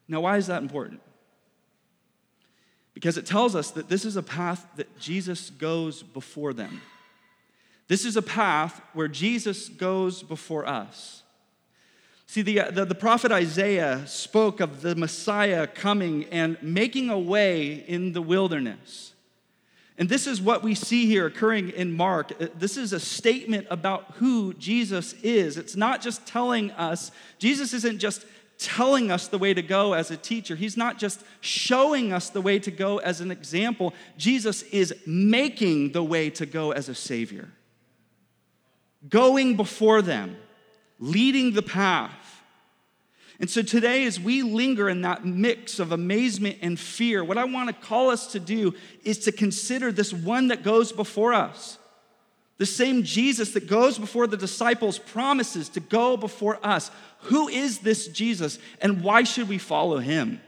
Now, 0.09 0.21
why 0.21 0.37
is 0.37 0.47
that 0.49 0.63
important? 0.63 1.01
Because 2.95 3.17
it 3.17 3.27
tells 3.27 3.55
us 3.55 3.71
that 3.73 3.89
this 3.89 4.05
is 4.05 4.17
a 4.17 4.23
path 4.23 4.67
that 4.77 4.99
Jesus 4.99 5.51
goes 5.51 6.03
before 6.03 6.53
them. 6.53 6.81
This 7.87 8.05
is 8.05 8.17
a 8.17 8.23
path 8.23 8.81
where 8.93 9.09
Jesus 9.09 9.69
goes 9.69 10.23
before 10.23 10.67
us. 10.67 11.23
See, 12.27 12.43
the, 12.43 12.65
the, 12.71 12.85
the, 12.85 12.95
prophet 12.95 13.33
Isaiah 13.33 14.07
spoke 14.07 14.61
of 14.61 14.83
the 14.83 14.95
Messiah 14.95 15.67
coming 15.67 16.27
and 16.27 16.59
making 16.63 17.09
a 17.09 17.19
way 17.19 17.73
in 17.73 18.13
the 18.13 18.21
wilderness. 18.21 19.15
And 19.99 20.09
this 20.09 20.29
is 20.29 20.41
what 20.41 20.63
we 20.63 20.77
see 20.77 21.07
here 21.07 21.27
occurring 21.27 21.71
in 21.71 21.93
Mark. 21.93 22.33
Uh, 22.41 22.47
this 22.55 22.77
is 22.77 22.93
a 22.93 23.01
statement 23.01 23.67
about 23.69 24.13
who 24.15 24.55
Jesus 24.55 25.13
is. 25.25 25.57
It's 25.59 25.75
not 25.75 26.01
just 26.01 26.25
telling 26.25 26.71
us, 26.71 27.11
Jesus 27.41 27.75
isn't 27.75 27.99
just 27.99 28.25
telling 28.59 29.11
us 29.11 29.27
the 29.27 29.39
way 29.39 29.55
to 29.55 29.63
go 29.63 29.95
as 29.95 30.11
a 30.13 30.17
teacher. 30.17 30.55
He's 30.55 30.77
not 30.77 30.99
just 30.99 31.23
showing 31.41 32.13
us 32.13 32.31
the 32.31 32.41
way 32.41 32.61
to 32.61 32.71
go 32.71 32.99
as 32.99 33.21
an 33.21 33.33
example. 33.33 33.93
Jesus 34.17 34.63
is 34.63 34.95
making 35.05 35.93
the 35.93 36.03
way 36.03 36.31
to 36.31 36.47
go 36.47 36.71
as 36.71 36.89
a 36.89 36.95
savior, 36.95 37.49
going 39.09 39.57
before 39.57 40.01
them, 40.01 40.37
leading 41.01 41.55
the 41.55 41.63
path. 41.63 42.28
And 43.41 43.49
so 43.49 43.63
today, 43.63 44.05
as 44.05 44.19
we 44.19 44.43
linger 44.43 44.89
in 44.89 45.03
that 45.03 45.25
mix 45.25 45.79
of 45.79 45.93
amazement 45.93 46.59
and 46.61 46.79
fear, 46.79 47.23
what 47.23 47.39
I 47.39 47.45
want 47.45 47.69
to 47.69 47.87
call 47.87 48.11
us 48.11 48.33
to 48.33 48.41
do 48.41 48.75
is 49.05 49.19
to 49.21 49.33
consider 49.33 49.93
this 49.93 50.13
one 50.13 50.49
that 50.49 50.65
goes 50.65 50.91
before 50.91 51.33
us. 51.33 51.79
The 52.57 52.67
same 52.67 53.05
Jesus 53.05 53.53
that 53.53 53.69
goes 53.69 53.97
before 53.97 54.27
the 54.27 54.37
disciples 54.37 54.99
promises 54.99 55.69
to 55.71 55.81
go 55.81 56.17
before 56.17 56.59
us. 56.67 56.91
Who 57.23 57.47
is 57.47 57.79
this 57.79 58.09
Jesus 58.09 58.59
and 58.81 59.03
why 59.05 59.23
should 59.23 59.49
we 59.49 59.59
follow 59.59 59.99
him? 59.99 60.41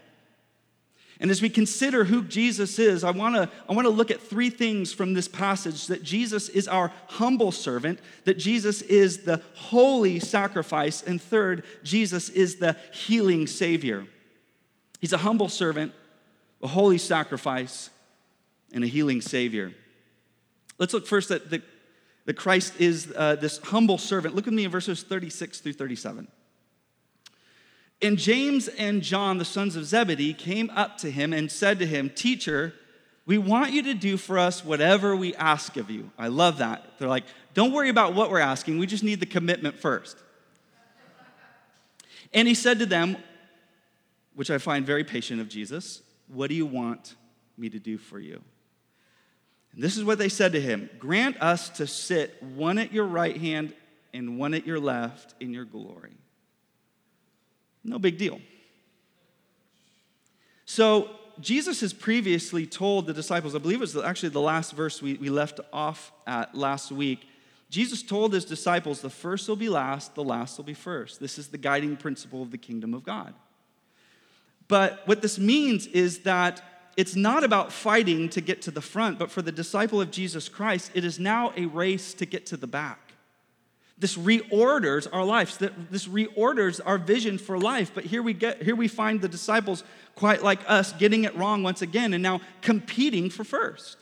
And 1.20 1.30
as 1.30 1.42
we 1.42 1.50
consider 1.50 2.04
who 2.04 2.24
Jesus 2.24 2.78
is, 2.78 3.04
I 3.04 3.10
want 3.10 3.34
to 3.34 3.48
I 3.68 3.74
want 3.74 3.84
to 3.84 3.90
look 3.90 4.10
at 4.10 4.22
three 4.22 4.48
things 4.48 4.92
from 4.92 5.12
this 5.12 5.28
passage 5.28 5.86
that 5.88 6.02
Jesus 6.02 6.48
is 6.48 6.66
our 6.66 6.90
humble 7.08 7.52
servant, 7.52 8.00
that 8.24 8.38
Jesus 8.38 8.80
is 8.80 9.18
the 9.18 9.42
holy 9.54 10.18
sacrifice, 10.18 11.02
and 11.02 11.20
third, 11.20 11.64
Jesus 11.84 12.30
is 12.30 12.56
the 12.56 12.74
healing 12.92 13.46
savior. 13.46 14.06
He's 14.98 15.12
a 15.12 15.18
humble 15.18 15.50
servant, 15.50 15.92
a 16.62 16.68
holy 16.68 16.98
sacrifice, 16.98 17.90
and 18.72 18.82
a 18.82 18.86
healing 18.86 19.20
savior. 19.20 19.72
Let's 20.78 20.94
look 20.94 21.06
first 21.06 21.30
at 21.30 21.50
the 21.50 21.62
that 22.24 22.36
Christ 22.36 22.74
is 22.78 23.12
uh, 23.16 23.36
this 23.36 23.58
humble 23.58 23.98
servant. 23.98 24.34
Look 24.34 24.46
at 24.46 24.52
me 24.52 24.64
in 24.64 24.70
verses 24.70 25.02
36 25.02 25.60
through 25.60 25.72
37. 25.72 26.28
And 28.02 28.16
James 28.16 28.68
and 28.68 29.02
John, 29.02 29.38
the 29.38 29.44
sons 29.44 29.76
of 29.76 29.84
Zebedee, 29.84 30.32
came 30.32 30.70
up 30.70 30.98
to 30.98 31.10
him 31.10 31.32
and 31.32 31.50
said 31.50 31.78
to 31.80 31.86
him, 31.86 32.10
Teacher, 32.10 32.72
we 33.26 33.38
want 33.38 33.72
you 33.72 33.82
to 33.84 33.94
do 33.94 34.16
for 34.16 34.38
us 34.38 34.64
whatever 34.64 35.14
we 35.14 35.34
ask 35.34 35.76
of 35.76 35.90
you. 35.90 36.10
I 36.18 36.28
love 36.28 36.58
that. 36.58 36.98
They're 36.98 37.08
like, 37.08 37.24
don't 37.54 37.72
worry 37.72 37.88
about 37.88 38.14
what 38.14 38.30
we're 38.30 38.40
asking, 38.40 38.78
we 38.78 38.86
just 38.86 39.04
need 39.04 39.20
the 39.20 39.26
commitment 39.26 39.78
first. 39.78 40.16
And 42.32 42.46
he 42.48 42.54
said 42.54 42.78
to 42.78 42.86
them, 42.86 43.16
which 44.34 44.50
I 44.50 44.58
find 44.58 44.86
very 44.86 45.04
patient 45.04 45.40
of 45.40 45.48
Jesus, 45.48 46.02
What 46.28 46.48
do 46.48 46.54
you 46.54 46.66
want 46.66 47.16
me 47.58 47.68
to 47.68 47.78
do 47.78 47.98
for 47.98 48.18
you? 48.18 48.40
And 49.74 49.82
this 49.82 49.96
is 49.96 50.04
what 50.04 50.18
they 50.18 50.28
said 50.28 50.52
to 50.52 50.60
him 50.60 50.88
Grant 50.98 51.40
us 51.42 51.68
to 51.70 51.86
sit 51.86 52.42
one 52.42 52.78
at 52.78 52.92
your 52.92 53.04
right 53.04 53.36
hand 53.36 53.74
and 54.14 54.38
one 54.38 54.54
at 54.54 54.66
your 54.66 54.80
left 54.80 55.34
in 55.40 55.52
your 55.52 55.64
glory. 55.64 56.16
No 57.84 57.98
big 57.98 58.18
deal. 58.18 58.40
So, 60.64 61.10
Jesus 61.40 61.80
has 61.80 61.92
previously 61.92 62.66
told 62.66 63.06
the 63.06 63.14
disciples, 63.14 63.54
I 63.54 63.58
believe 63.58 63.78
it 63.78 63.80
was 63.80 63.96
actually 63.96 64.28
the 64.28 64.40
last 64.40 64.72
verse 64.72 65.00
we, 65.00 65.14
we 65.14 65.30
left 65.30 65.58
off 65.72 66.12
at 66.26 66.54
last 66.54 66.92
week. 66.92 67.26
Jesus 67.70 68.02
told 68.02 68.32
his 68.34 68.44
disciples, 68.44 69.00
the 69.00 69.10
first 69.10 69.48
will 69.48 69.56
be 69.56 69.68
last, 69.68 70.14
the 70.14 70.24
last 70.24 70.58
will 70.58 70.64
be 70.64 70.74
first. 70.74 71.20
This 71.20 71.38
is 71.38 71.48
the 71.48 71.58
guiding 71.58 71.96
principle 71.96 72.42
of 72.42 72.50
the 72.50 72.58
kingdom 72.58 72.92
of 72.92 73.04
God. 73.04 73.32
But 74.68 75.02
what 75.06 75.22
this 75.22 75.38
means 75.38 75.86
is 75.86 76.20
that 76.20 76.62
it's 76.96 77.16
not 77.16 77.44
about 77.44 77.72
fighting 77.72 78.28
to 78.30 78.40
get 78.40 78.62
to 78.62 78.70
the 78.70 78.80
front, 78.80 79.18
but 79.18 79.30
for 79.30 79.42
the 79.42 79.52
disciple 79.52 80.00
of 80.00 80.10
Jesus 80.10 80.48
Christ, 80.48 80.90
it 80.94 81.04
is 81.04 81.18
now 81.18 81.52
a 81.56 81.66
race 81.66 82.12
to 82.14 82.26
get 82.26 82.46
to 82.46 82.56
the 82.56 82.66
back. 82.66 83.09
This 84.00 84.16
reorders 84.16 85.06
our 85.12 85.24
lives. 85.24 85.58
This 85.58 86.08
reorders 86.08 86.80
our 86.84 86.98
vision 86.98 87.36
for 87.36 87.58
life. 87.58 87.92
But 87.94 88.04
here 88.04 88.22
we 88.22 88.32
get 88.32 88.62
here 88.62 88.74
we 88.74 88.88
find 88.88 89.20
the 89.20 89.28
disciples 89.28 89.84
quite 90.14 90.42
like 90.42 90.60
us 90.66 90.92
getting 90.94 91.24
it 91.24 91.36
wrong 91.36 91.62
once 91.62 91.82
again 91.82 92.14
and 92.14 92.22
now 92.22 92.40
competing 92.62 93.30
for 93.30 93.44
first. 93.44 93.98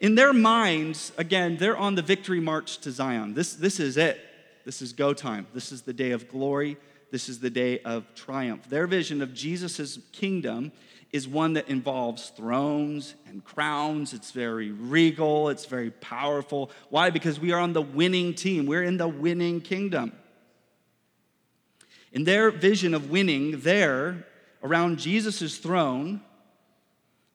In 0.00 0.14
their 0.14 0.32
minds, 0.32 1.12
again, 1.16 1.56
they're 1.56 1.76
on 1.76 1.94
the 1.94 2.02
victory 2.02 2.40
march 2.40 2.78
to 2.78 2.90
Zion. 2.90 3.34
This, 3.34 3.54
this 3.54 3.80
is 3.80 3.96
it. 3.96 4.20
This 4.64 4.82
is 4.82 4.92
go 4.92 5.14
time. 5.14 5.46
This 5.54 5.72
is 5.72 5.82
the 5.82 5.92
day 5.92 6.10
of 6.10 6.28
glory. 6.28 6.76
This 7.10 7.28
is 7.28 7.40
the 7.40 7.50
day 7.50 7.80
of 7.80 8.14
triumph. 8.14 8.68
Their 8.68 8.86
vision 8.86 9.22
of 9.22 9.32
Jesus' 9.32 9.98
kingdom 10.12 10.72
is 11.12 11.28
one 11.28 11.54
that 11.54 11.68
involves 11.68 12.30
thrones 12.30 13.14
and 13.26 13.44
crowns. 13.44 14.12
It's 14.12 14.32
very 14.32 14.72
regal, 14.72 15.48
it's 15.48 15.66
very 15.66 15.90
powerful. 15.90 16.70
Why? 16.90 17.10
Because 17.10 17.38
we 17.38 17.52
are 17.52 17.60
on 17.60 17.72
the 17.72 17.82
winning 17.82 18.34
team, 18.34 18.66
we're 18.66 18.82
in 18.82 18.96
the 18.96 19.08
winning 19.08 19.60
kingdom. 19.60 20.12
In 22.12 22.24
their 22.24 22.50
vision 22.50 22.94
of 22.94 23.10
winning, 23.10 23.60
there, 23.60 24.26
around 24.62 24.98
Jesus' 24.98 25.58
throne, 25.58 26.20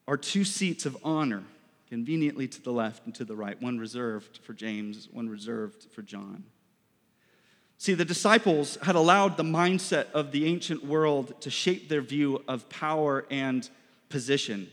are 0.08 0.16
two 0.16 0.44
seats 0.44 0.86
of 0.86 0.96
honor, 1.04 1.44
conveniently 1.88 2.48
to 2.48 2.60
the 2.60 2.72
left 2.72 3.06
and 3.06 3.14
to 3.14 3.24
the 3.24 3.36
right, 3.36 3.60
one 3.62 3.78
reserved 3.78 4.38
for 4.42 4.52
James, 4.52 5.08
one 5.10 5.28
reserved 5.28 5.86
for 5.92 6.02
John. 6.02 6.44
See, 7.82 7.94
the 7.94 8.04
disciples 8.04 8.78
had 8.80 8.94
allowed 8.94 9.36
the 9.36 9.42
mindset 9.42 10.08
of 10.12 10.30
the 10.30 10.46
ancient 10.46 10.84
world 10.84 11.34
to 11.40 11.50
shape 11.50 11.88
their 11.88 12.00
view 12.00 12.44
of 12.46 12.68
power 12.68 13.26
and 13.28 13.68
position. 14.08 14.68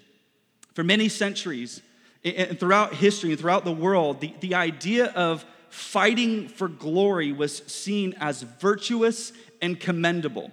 For 0.76 0.84
many 0.84 1.10
centuries, 1.10 1.82
and 2.24 2.60
throughout 2.60 2.94
history 2.94 3.32
and 3.32 3.40
throughout 3.40 3.66
the 3.66 3.72
world, 3.72 4.22
the, 4.22 4.36
the 4.42 4.54
idea 4.54 5.06
of 5.06 5.44
fighting 5.70 6.50
for 6.50 6.68
glory 6.68 7.32
was 7.32 7.58
seen 7.66 8.14
as 8.20 8.44
virtuous 8.44 9.34
and 9.60 9.80
commendable. 9.80 10.52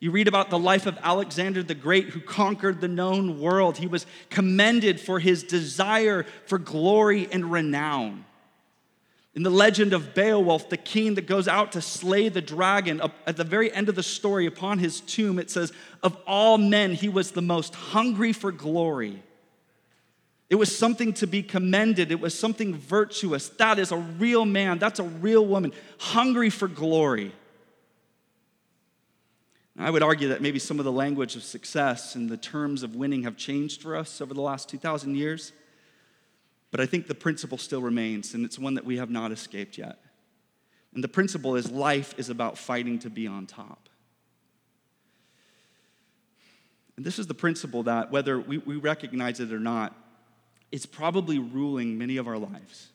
You 0.00 0.10
read 0.10 0.26
about 0.26 0.50
the 0.50 0.58
life 0.58 0.86
of 0.86 0.98
Alexander 1.04 1.62
the 1.62 1.76
Great, 1.76 2.08
who 2.08 2.20
conquered 2.20 2.80
the 2.80 2.88
known 2.88 3.38
world. 3.40 3.76
He 3.76 3.86
was 3.86 4.06
commended 4.28 5.00
for 5.00 5.20
his 5.20 5.44
desire 5.44 6.26
for 6.46 6.58
glory 6.58 7.28
and 7.30 7.52
renown. 7.52 8.24
In 9.36 9.42
the 9.42 9.50
legend 9.50 9.92
of 9.92 10.14
Beowulf, 10.14 10.70
the 10.70 10.78
king 10.78 11.14
that 11.16 11.26
goes 11.26 11.46
out 11.46 11.72
to 11.72 11.82
slay 11.82 12.30
the 12.30 12.40
dragon, 12.40 13.02
at 13.26 13.36
the 13.36 13.44
very 13.44 13.70
end 13.70 13.90
of 13.90 13.94
the 13.94 14.02
story, 14.02 14.46
upon 14.46 14.78
his 14.78 15.00
tomb, 15.02 15.38
it 15.38 15.50
says, 15.50 15.74
Of 16.02 16.16
all 16.26 16.56
men, 16.56 16.94
he 16.94 17.10
was 17.10 17.32
the 17.32 17.42
most 17.42 17.74
hungry 17.74 18.32
for 18.32 18.50
glory. 18.50 19.22
It 20.48 20.54
was 20.54 20.74
something 20.76 21.12
to 21.14 21.26
be 21.26 21.42
commended, 21.42 22.10
it 22.10 22.18
was 22.18 22.36
something 22.36 22.74
virtuous. 22.74 23.50
That 23.50 23.78
is 23.78 23.92
a 23.92 23.98
real 23.98 24.46
man, 24.46 24.78
that's 24.78 25.00
a 25.00 25.04
real 25.04 25.44
woman, 25.44 25.72
hungry 25.98 26.48
for 26.48 26.66
glory. 26.66 27.32
I 29.78 29.90
would 29.90 30.02
argue 30.02 30.28
that 30.28 30.40
maybe 30.40 30.58
some 30.58 30.78
of 30.78 30.86
the 30.86 30.92
language 30.92 31.36
of 31.36 31.42
success 31.42 32.14
and 32.14 32.30
the 32.30 32.38
terms 32.38 32.82
of 32.82 32.96
winning 32.96 33.24
have 33.24 33.36
changed 33.36 33.82
for 33.82 33.96
us 33.96 34.22
over 34.22 34.32
the 34.32 34.40
last 34.40 34.70
2,000 34.70 35.14
years. 35.14 35.52
But 36.76 36.82
I 36.82 36.86
think 36.86 37.06
the 37.06 37.14
principle 37.14 37.56
still 37.56 37.80
remains, 37.80 38.34
and 38.34 38.44
it's 38.44 38.58
one 38.58 38.74
that 38.74 38.84
we 38.84 38.98
have 38.98 39.08
not 39.08 39.32
escaped 39.32 39.78
yet. 39.78 39.98
And 40.92 41.02
the 41.02 41.08
principle 41.08 41.56
is 41.56 41.70
life 41.70 42.14
is 42.18 42.28
about 42.28 42.58
fighting 42.58 42.98
to 42.98 43.08
be 43.08 43.26
on 43.26 43.46
top. 43.46 43.88
And 46.98 47.06
this 47.06 47.18
is 47.18 47.28
the 47.28 47.32
principle 47.32 47.84
that, 47.84 48.10
whether 48.10 48.38
we, 48.38 48.58
we 48.58 48.76
recognize 48.76 49.40
it 49.40 49.54
or 49.54 49.58
not, 49.58 49.96
it's 50.70 50.84
probably 50.84 51.38
ruling 51.38 51.96
many 51.96 52.18
of 52.18 52.28
our 52.28 52.36
lives, 52.36 52.88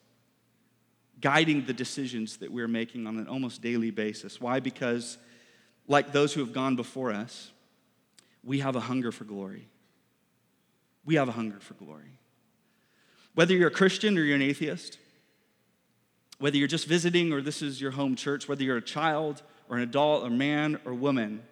guiding 1.19 1.65
the 1.65 1.73
decisions 1.73 2.37
that 2.37 2.51
we're 2.51 2.67
making 2.67 3.07
on 3.07 3.17
an 3.17 3.27
almost 3.27 3.63
daily 3.63 3.89
basis. 3.89 4.39
Why? 4.39 4.59
Because, 4.59 5.17
like 5.87 6.11
those 6.11 6.35
who 6.35 6.41
have 6.41 6.53
gone 6.53 6.75
before 6.75 7.11
us, 7.11 7.49
we 8.43 8.59
have 8.59 8.75
a 8.75 8.81
hunger 8.81 9.11
for 9.11 9.23
glory. 9.23 9.69
We 11.03 11.15
have 11.15 11.29
a 11.29 11.31
hunger 11.31 11.59
for 11.59 11.73
glory. 11.73 12.19
Whether 13.33 13.53
you're 13.53 13.69
a 13.69 13.71
Christian 13.71 14.17
or 14.17 14.21
you're 14.21 14.35
an 14.35 14.41
atheist, 14.41 14.97
whether 16.39 16.57
you're 16.57 16.67
just 16.67 16.87
visiting 16.87 17.31
or 17.31 17.41
this 17.41 17.61
is 17.61 17.79
your 17.79 17.91
home 17.91 18.15
church, 18.15 18.47
whether 18.47 18.63
you're 18.63 18.77
a 18.77 18.81
child 18.81 19.41
or 19.69 19.77
an 19.77 19.83
adult 19.83 20.23
or 20.23 20.29
man 20.29 20.79
or 20.85 20.93
woman, 20.93 21.43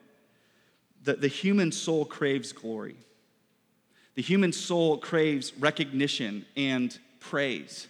the, 1.03 1.13
the 1.13 1.27
human 1.27 1.71
soul 1.71 2.05
craves 2.05 2.51
glory. 2.51 2.95
The 4.15 4.21
human 4.21 4.51
soul 4.51 4.97
craves 4.97 5.53
recognition 5.55 6.45
and 6.57 6.97
praise. 7.19 7.87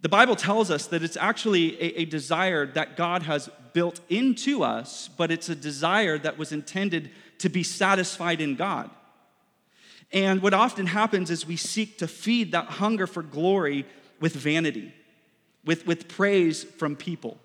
The 0.00 0.08
Bible 0.08 0.34
tells 0.34 0.70
us 0.70 0.88
that 0.88 1.04
it's 1.04 1.16
actually 1.16 1.80
a, 1.80 2.00
a, 2.00 2.04
desire 2.06 2.66
that 2.66 2.96
God 2.96 3.22
has 3.22 3.48
built 3.72 4.00
into 4.08 4.64
us, 4.64 5.08
but 5.16 5.30
it's 5.30 5.48
a 5.48 5.54
desire 5.54 6.18
that 6.18 6.38
was 6.38 6.50
intended 6.50 7.10
to 7.38 7.48
be 7.48 7.62
satisfied 7.62 8.40
in 8.40 8.56
God. 8.56 8.90
And 10.12 10.42
what 10.42 10.54
often 10.54 10.86
happens 10.86 11.30
is 11.30 11.46
we 11.46 11.56
seek 11.56 11.98
to 11.98 12.08
feed 12.08 12.52
that 12.52 12.66
hunger 12.66 13.06
for 13.06 13.22
glory 13.22 13.86
with 14.20 14.34
vanity, 14.34 14.94
with, 15.64 15.86
with 15.86 16.08
praise 16.08 16.64
from 16.64 16.96
people. 16.96 17.38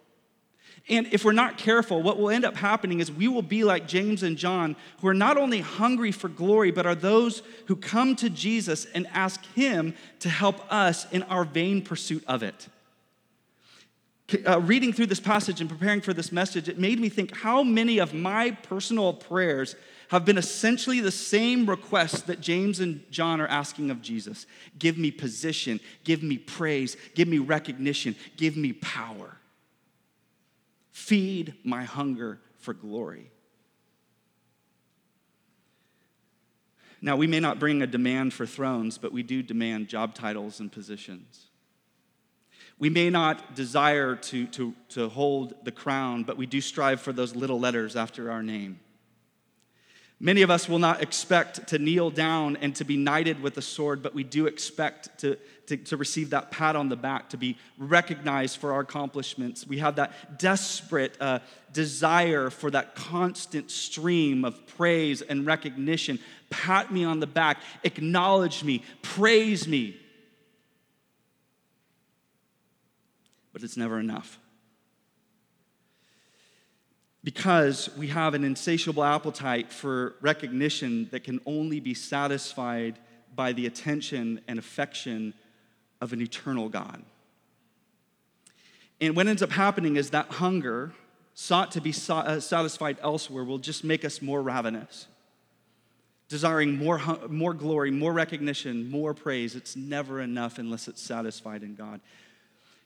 And 0.90 1.08
if 1.12 1.26
we're 1.26 1.34
not 1.34 1.58
careful, 1.58 2.02
what 2.02 2.18
will 2.18 2.30
end 2.30 2.46
up 2.46 2.56
happening 2.56 3.00
is 3.02 3.12
we 3.12 3.28
will 3.28 3.42
be 3.42 3.64
like 3.66 3.88
James 3.88 4.24
and 4.24 4.38
John, 4.38 4.76
who 5.02 5.08
are 5.10 5.14
not 5.14 5.38
only 5.38 5.60
hungry 5.60 6.14
for 6.14 6.30
glory, 6.30 6.72
but 6.72 6.86
are 6.86 6.96
those 6.96 7.42
who 7.66 7.76
come 7.76 8.16
to 8.18 8.30
Jesus 8.30 8.86
and 8.94 9.06
ask 9.14 9.46
Him 9.54 9.94
to 10.20 10.30
help 10.30 10.62
us 10.72 11.10
in 11.12 11.24
our 11.24 11.44
vain 11.44 11.82
pursuit 11.82 12.24
of 12.26 12.42
it. 12.42 12.68
Uh, 14.46 14.62
reading 14.62 14.94
through 14.94 15.06
this 15.06 15.20
passage 15.20 15.60
and 15.62 15.70
preparing 15.70 16.00
for 16.00 16.14
this 16.14 16.32
message, 16.32 16.70
it 16.70 16.80
made 16.80 17.00
me 17.00 17.10
think 17.10 17.36
how 17.36 17.64
many 17.64 17.98
of 17.98 18.14
my 18.14 18.52
personal 18.52 19.14
prayers 19.14 19.76
have 20.10 20.26
been 20.26 20.38
essentially 20.38 21.00
the 21.00 21.12
same 21.12 21.70
requests 21.70 22.22
that 22.24 22.40
James 22.40 22.80
and 22.80 23.04
John 23.12 23.42
are 23.42 23.48
asking 23.48 23.92
of 23.92 24.02
Jesus 24.02 24.46
give 24.80 24.98
me 24.98 25.12
position, 25.12 25.80
give 26.04 26.24
me 26.24 26.38
praise, 26.38 26.96
give 27.16 27.28
me 27.28 27.40
recognition, 27.40 28.16
give 28.38 28.56
me 28.56 28.74
power. 28.74 29.38
Feed 30.92 31.54
my 31.64 31.84
hunger 31.84 32.40
for 32.58 32.74
glory. 32.74 33.32
Now, 37.02 37.16
we 37.16 37.28
may 37.28 37.40
not 37.40 37.60
bring 37.60 37.82
a 37.82 37.88
demand 37.88 38.34
for 38.34 38.46
thrones, 38.46 38.98
but 38.98 39.12
we 39.14 39.22
do 39.22 39.44
demand 39.44 39.88
job 39.88 40.16
titles 40.16 40.60
and 40.60 40.72
positions. 40.72 41.46
We 42.80 42.90
may 42.90 43.10
not 43.10 43.56
desire 43.56 44.16
to, 44.16 44.48
to, 44.48 44.74
to 44.90 45.10
hold 45.10 45.54
the 45.64 45.72
crown, 45.72 46.24
but 46.24 46.38
we 46.38 46.46
do 46.46 46.62
strive 46.62 47.02
for 47.02 47.14
those 47.14 47.36
little 47.36 47.60
letters 47.60 47.96
after 47.96 48.32
our 48.32 48.42
name. 48.42 48.80
Many 50.20 50.42
of 50.42 50.50
us 50.50 50.68
will 50.68 50.80
not 50.80 51.04
expect 51.04 51.68
to 51.68 51.78
kneel 51.78 52.10
down 52.10 52.58
and 52.58 52.76
to 52.78 52.84
be 52.84 52.98
knighted 52.98 53.40
with 53.40 53.56
a 53.58 53.62
sword, 53.62 54.02
but 54.02 54.16
we 54.16 54.24
do 54.24 54.48
expect 54.48 55.20
to, 55.20 55.38
to, 55.68 55.78
to, 55.78 55.98
receive 55.98 56.32
that 56.32 56.50
pat 56.50 56.76
on 56.76 56.90
the 56.90 56.96
back, 56.96 57.30
to 57.30 57.38
be 57.38 57.56
recognized 57.78 58.58
for 58.58 58.74
our 58.74 58.80
accomplishments. 58.80 59.68
We 59.68 59.78
have 59.78 59.98
that 59.98 60.40
desperate 60.40 61.16
uh, 61.22 61.40
desire 61.72 62.50
for 62.50 62.72
that 62.72 62.96
constant 62.96 63.70
stream 63.70 64.44
of 64.44 64.66
praise 64.66 65.22
and 65.22 65.46
recognition. 65.46 66.18
Pat 66.50 66.92
me 66.92 67.04
on 67.04 67.20
the 67.20 67.28
back, 67.28 67.60
acknowledge 67.84 68.64
me, 68.64 68.84
praise 69.04 69.68
me. 69.68 69.98
But 73.54 73.62
it's 73.62 73.78
never 73.78 74.00
enough 74.00 74.40
because 77.28 77.90
we 77.98 78.08
have 78.08 78.34
an 78.36 78.46
insatiable 78.46 79.04
appetite 79.04 79.70
for 79.70 80.16
recognition 80.22 81.10
that 81.12 81.26
can 81.26 81.42
only 81.46 81.82
be 81.82 81.94
satisfied 81.94 82.98
by 83.36 83.52
the 83.52 83.66
attention 83.66 84.40
and 84.48 84.58
affection 84.58 85.34
of 86.00 86.14
an 86.14 86.22
eternal 86.22 86.70
God. 86.70 87.04
And 89.02 89.14
what 89.14 89.28
ends 89.28 89.42
up 89.42 89.52
happening 89.52 89.98
is 89.98 90.12
that 90.12 90.28
hunger, 90.28 90.94
sought 91.34 91.72
to 91.72 91.82
be 91.82 91.94
uh, 92.08 92.40
satisfied 92.40 92.98
elsewhere, 93.04 93.44
will 93.44 93.58
just 93.58 93.84
make 93.84 94.06
us 94.06 94.22
more 94.22 94.42
ravenous, 94.42 95.08
desiring 96.30 96.78
more, 96.78 97.02
more 97.28 97.54
glory, 97.54 97.92
more 97.92 98.14
recognition, 98.14 98.90
more 98.90 99.14
praise. 99.14 99.54
It's 99.54 99.76
never 99.76 100.22
enough 100.22 100.60
unless 100.60 100.88
it's 100.88 101.02
satisfied 101.02 101.62
in 101.62 101.76
God. 101.76 102.00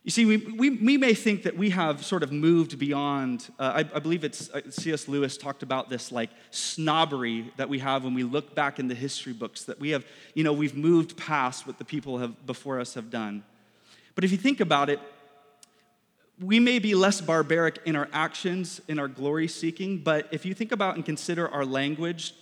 You 0.03 0.09
see, 0.09 0.25
we, 0.25 0.37
we, 0.37 0.69
we 0.71 0.97
may 0.97 1.13
think 1.13 1.43
that 1.43 1.55
we 1.55 1.69
have 1.69 2.03
sort 2.03 2.23
of 2.23 2.31
moved 2.31 2.79
beyond, 2.79 3.47
uh, 3.59 3.73
I, 3.75 3.79
I, 3.95 3.99
believe 3.99 4.23
it's 4.23 4.49
uh, 4.49 4.61
C.S. 4.71 5.07
Lewis 5.07 5.37
talked 5.37 5.61
about 5.61 5.91
this 5.91 6.11
like 6.11 6.31
snobbery 6.49 7.51
that 7.57 7.69
we 7.69 7.77
have 7.79 8.03
when 8.03 8.15
we 8.15 8.23
look 8.23 8.55
back 8.55 8.79
in 8.79 8.87
the 8.87 8.95
history 8.95 9.33
books, 9.33 9.63
that 9.65 9.79
we 9.79 9.91
have, 9.91 10.03
you 10.33 10.43
know, 10.43 10.53
we've 10.53 10.75
moved 10.75 11.17
past 11.17 11.67
what 11.67 11.77
the 11.77 11.85
people 11.85 12.17
have, 12.17 12.47
before 12.47 12.79
us 12.79 12.95
have 12.95 13.11
done. 13.11 13.43
But 14.15 14.23
if 14.23 14.31
you 14.31 14.37
think 14.37 14.59
about 14.59 14.89
it, 14.89 14.99
we 16.39 16.59
may 16.59 16.79
be 16.79 16.95
less 16.95 17.21
barbaric 17.21 17.77
in 17.85 17.95
our 17.95 18.09
actions, 18.11 18.81
in 18.87 18.97
our 18.97 19.07
glory 19.07 19.47
seeking, 19.47 19.99
but 19.99 20.27
if 20.31 20.47
you 20.47 20.55
think 20.55 20.71
about 20.71 20.95
and 20.95 21.05
consider 21.05 21.47
our 21.47 21.63
language, 21.63 22.33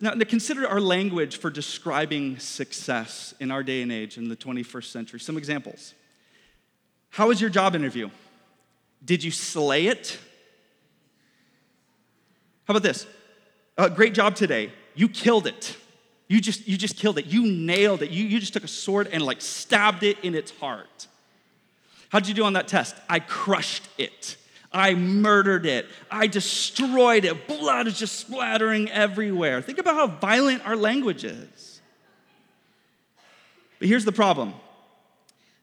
now, 0.00 0.14
consider 0.14 0.66
our 0.66 0.80
language 0.80 1.36
for 1.36 1.50
describing 1.50 2.38
success 2.38 3.32
in 3.38 3.52
our 3.52 3.62
day 3.62 3.82
and 3.82 3.92
age 3.92 4.16
in 4.16 4.28
the 4.28 4.36
21st 4.36 4.84
century. 4.84 5.20
Some 5.20 5.36
examples. 5.36 5.94
How 7.12 7.28
was 7.28 7.40
your 7.40 7.50
job 7.50 7.76
interview? 7.76 8.08
Did 9.04 9.22
you 9.22 9.30
slay 9.30 9.86
it? 9.86 10.18
How 12.64 12.72
about 12.72 12.82
this? 12.82 13.06
Uh, 13.76 13.90
great 13.90 14.14
job 14.14 14.34
today. 14.34 14.72
You 14.94 15.10
killed 15.10 15.46
it. 15.46 15.76
You 16.26 16.40
just, 16.40 16.66
you 16.66 16.78
just 16.78 16.96
killed 16.96 17.18
it. 17.18 17.26
You 17.26 17.46
nailed 17.46 18.00
it. 18.00 18.10
You, 18.10 18.24
you 18.24 18.40
just 18.40 18.54
took 18.54 18.64
a 18.64 18.68
sword 18.68 19.08
and 19.12 19.22
like 19.22 19.42
stabbed 19.42 20.02
it 20.02 20.16
in 20.22 20.34
its 20.34 20.52
heart. 20.52 21.06
How'd 22.08 22.26
you 22.26 22.32
do 22.32 22.44
on 22.44 22.54
that 22.54 22.66
test? 22.66 22.96
I 23.10 23.20
crushed 23.20 23.86
it. 23.98 24.38
I 24.72 24.94
murdered 24.94 25.66
it. 25.66 25.86
I 26.10 26.28
destroyed 26.28 27.26
it. 27.26 27.46
Blood 27.46 27.88
is 27.88 27.98
just 27.98 28.18
splattering 28.20 28.90
everywhere. 28.90 29.60
Think 29.60 29.76
about 29.76 29.96
how 29.96 30.06
violent 30.06 30.66
our 30.66 30.76
language 30.76 31.24
is. 31.24 31.82
But 33.78 33.88
here's 33.88 34.06
the 34.06 34.12
problem 34.12 34.54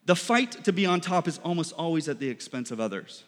the 0.10 0.16
fight 0.16 0.64
to 0.64 0.74
be 0.74 0.88
on 0.88 1.02
top 1.02 1.28
is 1.28 1.38
almost 1.44 1.72
always 1.74 2.10
at 2.10 2.18
the 2.18 2.30
expense 2.30 2.72
of 2.72 2.80
others. 2.80 3.26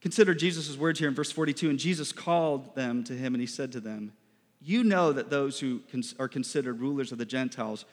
Consider 0.00 0.32
Jesus' 0.32 0.74
words 0.78 0.98
here 0.98 1.08
in 1.08 1.14
verse 1.14 1.30
42. 1.30 1.68
And 1.68 1.78
Jesus 1.78 2.12
called 2.12 2.74
them 2.74 3.04
to 3.04 3.12
him 3.12 3.34
and 3.34 3.42
he 3.42 3.46
said 3.46 3.72
to 3.72 3.80
them, 3.80 4.14
You 4.62 4.82
know 4.82 5.12
that 5.12 5.28
those 5.28 5.60
who 5.60 5.82
are 6.18 6.28
considered 6.28 6.80
rulers 6.80 7.12
of 7.12 7.18
the 7.18 7.26
Gentiles 7.26 7.84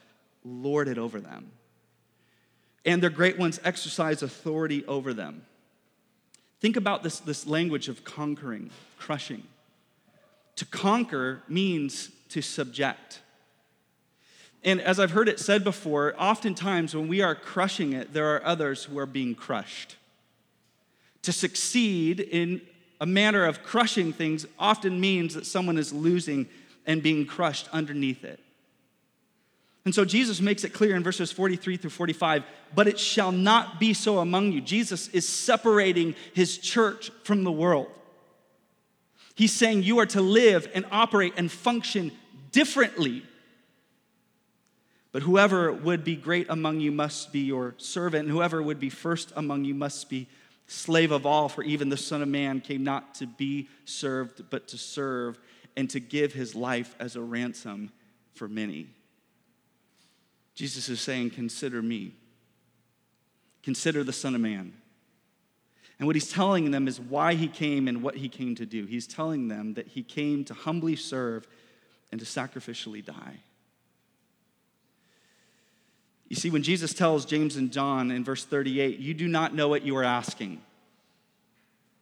lord 0.46 0.88
it 0.88 0.98
over 0.98 1.20
them, 1.20 1.52
and 2.86 3.04
their 3.04 3.10
great 3.10 3.38
ones 3.38 3.60
exercise 3.66 4.24
authority 4.24 4.86
over 4.86 5.14
them. 5.14 5.46
Think 6.62 6.78
about 6.78 7.04
this, 7.04 7.20
this 7.20 7.46
language 7.46 7.90
of 7.90 8.06
conquering, 8.06 8.70
crushing. 8.98 9.44
To 10.56 10.66
conquer 10.66 11.44
means 11.50 12.12
to 12.30 12.42
subject. 12.42 13.20
And 14.64 14.80
as 14.80 15.00
I've 15.00 15.12
heard 15.12 15.28
it 15.28 15.40
said 15.40 15.64
before, 15.64 16.14
oftentimes 16.20 16.96
when 16.96 17.08
we 17.08 17.22
are 17.22 17.34
crushing 17.34 17.94
it, 17.94 18.14
there 18.14 18.36
are 18.36 18.46
others 18.46 18.84
who 18.84 19.00
are 19.00 19.06
being 19.06 19.34
crushed. 19.34 19.96
To 21.24 21.32
succeed 21.32 22.20
in 22.20 22.62
a 23.00 23.06
manner 23.06 23.46
of 23.46 23.64
crushing 23.64 24.14
things 24.14 24.46
often 24.60 25.02
means 25.02 25.34
that 25.34 25.46
someone 25.46 25.78
is 25.78 25.92
losing 25.92 26.48
and 26.86 27.02
being 27.02 27.26
crushed 27.26 27.68
underneath 27.72 28.24
it. 28.24 28.40
And 29.84 29.96
so 29.96 30.06
Jesus 30.06 30.40
makes 30.42 30.64
it 30.64 30.74
clear 30.74 30.96
in 30.96 31.04
verses 31.04 31.32
43 31.32 31.78
through 31.78 31.90
45 31.90 32.44
but 32.74 32.88
it 32.88 33.00
shall 33.00 33.32
not 33.32 33.80
be 33.80 33.94
so 33.94 34.20
among 34.20 34.52
you. 34.52 34.62
Jesus 34.62 35.08
is 35.10 35.28
separating 35.28 36.16
his 36.34 36.58
church 36.58 37.12
from 37.24 37.44
the 37.44 37.52
world. 37.52 37.88
He's 39.36 39.52
saying 39.52 39.84
you 39.84 40.00
are 40.00 40.06
to 40.08 40.22
live 40.22 40.70
and 40.74 40.86
operate 40.92 41.34
and 41.38 41.52
function 41.52 42.12
differently. 42.52 43.24
But 45.12 45.24
whoever 45.24 45.72
would 45.74 46.04
be 46.04 46.16
great 46.16 46.48
among 46.50 46.80
you 46.80 46.92
must 46.92 47.34
be 47.34 47.42
your 47.42 47.76
servant, 47.78 48.28
and 48.28 48.32
whoever 48.32 48.62
would 48.62 48.80
be 48.80 48.90
first 48.90 49.34
among 49.36 49.66
you 49.66 49.74
must 49.74 50.10
be 50.10 50.28
slave 50.68 51.12
of 51.12 51.26
all, 51.26 51.50
for 51.50 51.64
even 51.64 51.90
the 51.90 51.98
Son 51.98 52.22
of 52.22 52.30
Man 52.30 52.62
came 52.62 52.84
not 52.84 53.16
to 53.16 53.28
be 53.28 53.68
served, 53.84 54.50
but 54.50 54.70
to 54.70 54.78
serve 54.78 55.38
and 55.76 55.90
to 55.90 56.00
give 56.00 56.34
his 56.34 56.56
life 56.56 56.96
as 57.00 57.16
a 57.16 57.22
ransom 57.22 57.92
for 58.34 58.48
many. 58.48 58.88
Jesus 60.56 60.88
is 60.88 61.02
saying, 61.02 61.32
Consider 61.32 61.82
me. 61.82 62.14
Consider 63.64 64.04
the 64.04 64.14
Son 64.14 64.34
of 64.34 64.42
Man. 64.42 64.74
And 66.00 66.08
what 66.08 66.16
he's 66.16 66.32
telling 66.32 66.72
them 66.72 66.88
is 66.88 67.00
why 67.00 67.36
he 67.36 67.48
came 67.48 67.88
and 67.88 68.02
what 68.02 68.16
he 68.16 68.28
came 68.28 68.56
to 68.56 68.66
do. 68.66 68.86
He's 68.86 69.06
telling 69.06 69.50
them 69.50 69.76
that 69.76 69.88
he 69.88 70.02
came 70.02 70.44
to 70.46 70.54
humbly 70.54 70.96
serve 70.96 71.48
and 72.12 72.20
to 72.20 72.26
sacrificially 72.26 73.06
die. 73.06 73.42
You 76.32 76.38
see, 76.38 76.50
when 76.50 76.64
Jesus 76.64 76.94
tells 76.94 77.26
James 77.26 77.58
and 77.58 77.74
John 77.74 78.10
in 78.10 78.24
verse 78.24 78.46
38, 78.46 79.00
you 79.00 79.14
do 79.14 79.28
not 79.28 79.54
know 79.54 79.68
what 79.68 79.86
you 79.86 79.98
are 79.98 80.04
asking, 80.06 80.62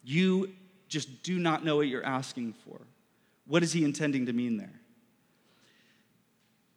you 0.03 0.51
just 0.87 1.23
do 1.23 1.39
not 1.39 1.65
know 1.65 1.77
what 1.77 1.87
you're 1.87 2.05
asking 2.05 2.53
for. 2.63 2.79
What 3.47 3.63
is 3.63 3.73
he 3.73 3.83
intending 3.83 4.27
to 4.27 4.33
mean 4.33 4.57
there? 4.57 4.79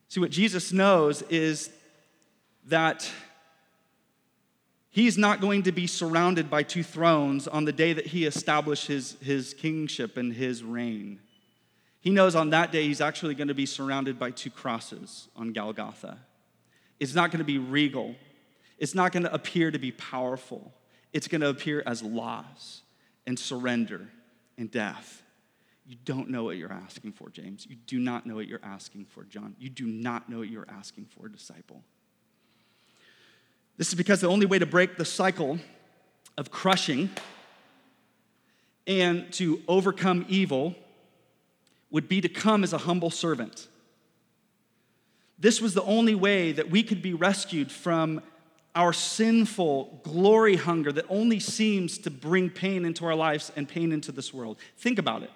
See, 0.08 0.18
what 0.18 0.30
Jesus 0.30 0.72
knows 0.72 1.20
is 1.28 1.68
that 2.68 3.06
he's 4.88 5.18
not 5.18 5.42
going 5.42 5.64
to 5.64 5.72
be 5.72 5.86
surrounded 5.86 6.48
by 6.48 6.62
two 6.62 6.82
thrones 6.82 7.46
on 7.46 7.66
the 7.66 7.72
day 7.72 7.92
that 7.92 8.06
he 8.06 8.24
establishes 8.24 9.18
his 9.20 9.52
kingship 9.52 10.16
and 10.16 10.32
his 10.32 10.64
reign. 10.64 11.20
He 12.00 12.08
knows 12.08 12.34
on 12.34 12.48
that 12.48 12.72
day 12.72 12.84
he's 12.84 13.02
actually 13.02 13.34
going 13.34 13.48
to 13.48 13.54
be 13.54 13.66
surrounded 13.66 14.18
by 14.18 14.30
two 14.30 14.48
crosses 14.48 15.28
on 15.36 15.52
Golgotha. 15.52 16.16
It's 17.02 17.16
not 17.16 17.32
going 17.32 17.40
to 17.40 17.44
be 17.44 17.58
regal. 17.58 18.14
It's 18.78 18.94
not 18.94 19.10
going 19.10 19.24
to 19.24 19.34
appear 19.34 19.72
to 19.72 19.78
be 19.80 19.90
powerful. 19.90 20.72
It's 21.12 21.26
going 21.26 21.40
to 21.40 21.48
appear 21.48 21.82
as 21.84 22.00
loss 22.00 22.82
and 23.26 23.36
surrender 23.36 24.08
and 24.56 24.70
death. 24.70 25.20
You 25.84 25.96
don't 26.04 26.30
know 26.30 26.44
what 26.44 26.58
you're 26.58 26.72
asking 26.72 27.10
for, 27.10 27.28
James. 27.28 27.66
You 27.68 27.74
do 27.88 27.98
not 27.98 28.24
know 28.24 28.36
what 28.36 28.46
you're 28.46 28.60
asking 28.62 29.06
for, 29.06 29.24
John. 29.24 29.56
You 29.58 29.68
do 29.68 29.84
not 29.84 30.28
know 30.28 30.38
what 30.38 30.48
you're 30.48 30.68
asking 30.68 31.06
for, 31.06 31.28
disciple. 31.28 31.82
This 33.76 33.88
is 33.88 33.94
because 33.96 34.20
the 34.20 34.28
only 34.28 34.46
way 34.46 34.60
to 34.60 34.66
break 34.66 34.96
the 34.96 35.04
cycle 35.04 35.58
of 36.38 36.52
crushing 36.52 37.10
and 38.86 39.32
to 39.32 39.60
overcome 39.66 40.24
evil 40.28 40.76
would 41.90 42.08
be 42.08 42.20
to 42.20 42.28
come 42.28 42.62
as 42.62 42.72
a 42.72 42.78
humble 42.78 43.10
servant. 43.10 43.66
This 45.42 45.60
was 45.60 45.74
the 45.74 45.82
only 45.82 46.14
way 46.14 46.52
that 46.52 46.70
we 46.70 46.84
could 46.84 47.02
be 47.02 47.14
rescued 47.14 47.72
from 47.72 48.22
our 48.76 48.92
sinful 48.92 50.00
glory 50.04 50.54
hunger 50.54 50.92
that 50.92 51.04
only 51.08 51.40
seems 51.40 51.98
to 51.98 52.10
bring 52.10 52.48
pain 52.48 52.84
into 52.84 53.04
our 53.04 53.16
lives 53.16 53.50
and 53.56 53.68
pain 53.68 53.90
into 53.90 54.12
this 54.12 54.32
world. 54.32 54.56
Think 54.78 55.00
about 55.00 55.24
it. 55.24 55.30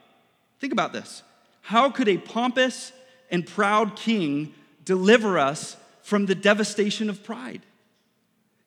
Think 0.61 0.73
about 0.73 0.93
this. 0.93 1.25
How 1.61 1.91
could 1.91 2.07
a 2.07 2.19
pompous 2.19 2.93
and 3.33 3.45
proud 3.45 3.97
king 3.97 4.55
deliver 4.85 5.41
us 5.41 5.77
from 6.03 6.27
the 6.27 6.37
devastation 6.37 7.11
of 7.11 7.25
pride? 7.25 7.63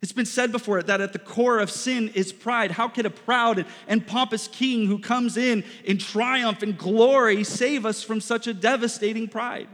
It's 0.02 0.12
been 0.12 0.25
said 0.25 0.52
before 0.52 0.84
that 0.84 0.99
at 0.99 1.13
the 1.13 1.19
core 1.19 1.60
of 1.60 1.71
sin 1.71 2.10
is 2.15 2.34
pride. 2.34 2.71
How 2.71 2.89
could 2.89 3.06
a 3.06 3.10
proud 3.10 3.65
and 3.88 4.06
pompous 4.06 4.49
king 4.49 4.88
who 4.88 4.99
comes 4.99 5.38
in 5.38 5.63
in 5.86 5.99
triumph 5.99 6.63
and 6.63 6.78
glory 6.78 7.45
save 7.45 7.86
us 7.86 8.04
from 8.04 8.19
such 8.19 8.45
a 8.45 8.54
devastating 8.54 9.30
pride? 9.30 9.69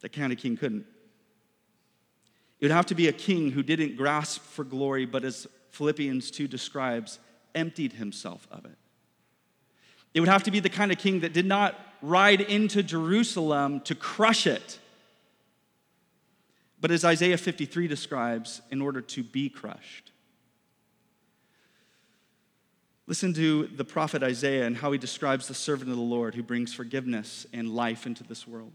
The 0.00 0.08
kind 0.08 0.32
of 0.32 0.38
king 0.38 0.56
couldn't. 0.56 0.86
It 2.60 2.64
would 2.64 2.72
have 2.72 2.86
to 2.86 2.94
be 2.94 3.08
a 3.08 3.12
king 3.12 3.50
who 3.50 3.62
didn't 3.62 3.96
grasp 3.96 4.42
for 4.42 4.64
glory, 4.64 5.06
but 5.06 5.24
as 5.24 5.46
Philippians 5.70 6.30
2 6.30 6.48
describes, 6.48 7.18
emptied 7.54 7.92
himself 7.94 8.46
of 8.50 8.64
it. 8.64 8.76
It 10.14 10.20
would 10.20 10.28
have 10.28 10.42
to 10.44 10.50
be 10.50 10.60
the 10.60 10.68
kind 10.68 10.90
of 10.90 10.98
king 10.98 11.20
that 11.20 11.32
did 11.32 11.46
not 11.46 11.78
ride 12.02 12.40
into 12.40 12.82
Jerusalem 12.82 13.80
to 13.82 13.94
crush 13.94 14.46
it, 14.46 14.78
but 16.80 16.90
as 16.90 17.04
Isaiah 17.04 17.38
53 17.38 17.88
describes, 17.88 18.60
in 18.70 18.80
order 18.80 19.00
to 19.00 19.22
be 19.22 19.48
crushed. 19.48 20.12
Listen 23.06 23.32
to 23.34 23.68
the 23.68 23.84
prophet 23.84 24.22
Isaiah 24.22 24.66
and 24.66 24.76
how 24.76 24.92
he 24.92 24.98
describes 24.98 25.48
the 25.48 25.54
servant 25.54 25.90
of 25.90 25.96
the 25.96 26.02
Lord 26.02 26.34
who 26.34 26.42
brings 26.42 26.74
forgiveness 26.74 27.46
and 27.52 27.74
life 27.74 28.06
into 28.06 28.22
this 28.22 28.46
world. 28.46 28.74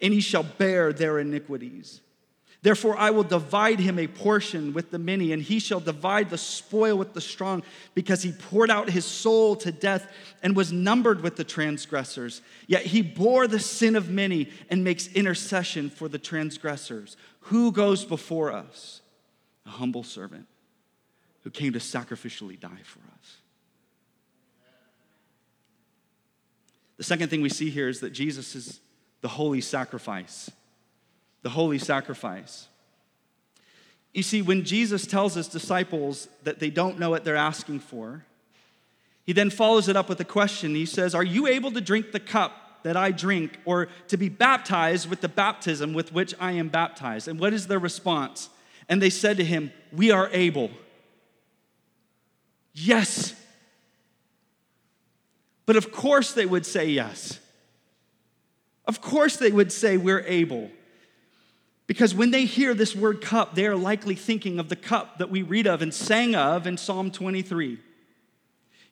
and 0.00 0.12
he 0.12 0.20
shall 0.20 0.42
bear 0.42 0.92
their 0.92 1.18
iniquities. 1.18 2.00
Therefore, 2.62 2.96
I 2.96 3.10
will 3.10 3.22
divide 3.22 3.78
him 3.78 3.98
a 3.98 4.08
portion 4.08 4.72
with 4.72 4.90
the 4.90 4.98
many, 4.98 5.32
and 5.32 5.40
he 5.40 5.60
shall 5.60 5.78
divide 5.78 6.30
the 6.30 6.38
spoil 6.38 6.96
with 6.96 7.12
the 7.12 7.20
strong, 7.20 7.62
because 7.94 8.22
he 8.22 8.32
poured 8.32 8.70
out 8.70 8.90
his 8.90 9.04
soul 9.04 9.54
to 9.56 9.70
death 9.70 10.10
and 10.42 10.56
was 10.56 10.72
numbered 10.72 11.22
with 11.22 11.36
the 11.36 11.44
transgressors. 11.44 12.42
Yet 12.66 12.82
he 12.82 13.02
bore 13.02 13.46
the 13.46 13.60
sin 13.60 13.94
of 13.94 14.10
many 14.10 14.50
and 14.68 14.82
makes 14.82 15.06
intercession 15.08 15.90
for 15.90 16.08
the 16.08 16.18
transgressors. 16.18 17.16
Who 17.40 17.70
goes 17.70 18.04
before 18.04 18.50
us? 18.50 19.00
A 19.64 19.70
humble 19.70 20.02
servant 20.02 20.46
who 21.44 21.50
came 21.50 21.72
to 21.74 21.78
sacrificially 21.78 22.58
die 22.58 22.82
for 22.82 22.98
us. 22.98 23.36
The 26.96 27.04
second 27.04 27.28
thing 27.28 27.42
we 27.42 27.48
see 27.50 27.70
here 27.70 27.88
is 27.88 28.00
that 28.00 28.10
Jesus 28.10 28.56
is 28.56 28.80
the 29.20 29.28
holy 29.28 29.60
sacrifice. 29.60 30.50
The 31.42 31.50
holy 31.50 31.78
sacrifice. 31.78 32.68
You 34.12 34.22
see, 34.22 34.40
when 34.40 34.64
Jesus 34.64 35.06
tells 35.06 35.34
his 35.34 35.46
disciples 35.46 36.28
that 36.42 36.58
they 36.58 36.70
don't 36.70 36.98
know 36.98 37.10
what 37.10 37.24
they're 37.24 37.36
asking 37.36 37.80
for, 37.80 38.24
he 39.26 39.32
then 39.32 39.50
follows 39.50 39.88
it 39.88 39.96
up 39.96 40.08
with 40.08 40.20
a 40.20 40.24
question. 40.24 40.74
He 40.74 40.86
says, 40.86 41.14
Are 41.14 41.24
you 41.24 41.46
able 41.46 41.72
to 41.72 41.80
drink 41.80 42.12
the 42.12 42.20
cup 42.20 42.82
that 42.82 42.96
I 42.96 43.10
drink, 43.10 43.58
or 43.64 43.88
to 44.08 44.16
be 44.16 44.28
baptized 44.28 45.10
with 45.10 45.20
the 45.20 45.28
baptism 45.28 45.92
with 45.92 46.12
which 46.12 46.34
I 46.40 46.52
am 46.52 46.68
baptized? 46.68 47.26
And 47.26 47.38
what 47.40 47.52
is 47.52 47.66
their 47.66 47.80
response? 47.80 48.48
And 48.88 49.02
they 49.02 49.10
said 49.10 49.36
to 49.38 49.44
him, 49.44 49.72
We 49.92 50.12
are 50.12 50.30
able. 50.32 50.70
Yes. 52.72 53.34
But 55.66 55.76
of 55.76 55.90
course 55.90 56.32
they 56.32 56.46
would 56.46 56.64
say 56.64 56.86
yes. 56.86 57.40
Of 58.86 59.00
course, 59.00 59.36
they 59.36 59.50
would 59.50 59.72
say, 59.72 59.96
We're 59.96 60.24
able. 60.26 60.70
Because 61.86 62.14
when 62.14 62.32
they 62.32 62.46
hear 62.46 62.74
this 62.74 62.96
word 62.96 63.20
cup, 63.20 63.54
they 63.54 63.66
are 63.66 63.76
likely 63.76 64.16
thinking 64.16 64.58
of 64.58 64.68
the 64.68 64.76
cup 64.76 65.18
that 65.18 65.30
we 65.30 65.42
read 65.42 65.68
of 65.68 65.82
and 65.82 65.94
sang 65.94 66.34
of 66.34 66.66
in 66.66 66.76
Psalm 66.76 67.12
23. 67.12 67.78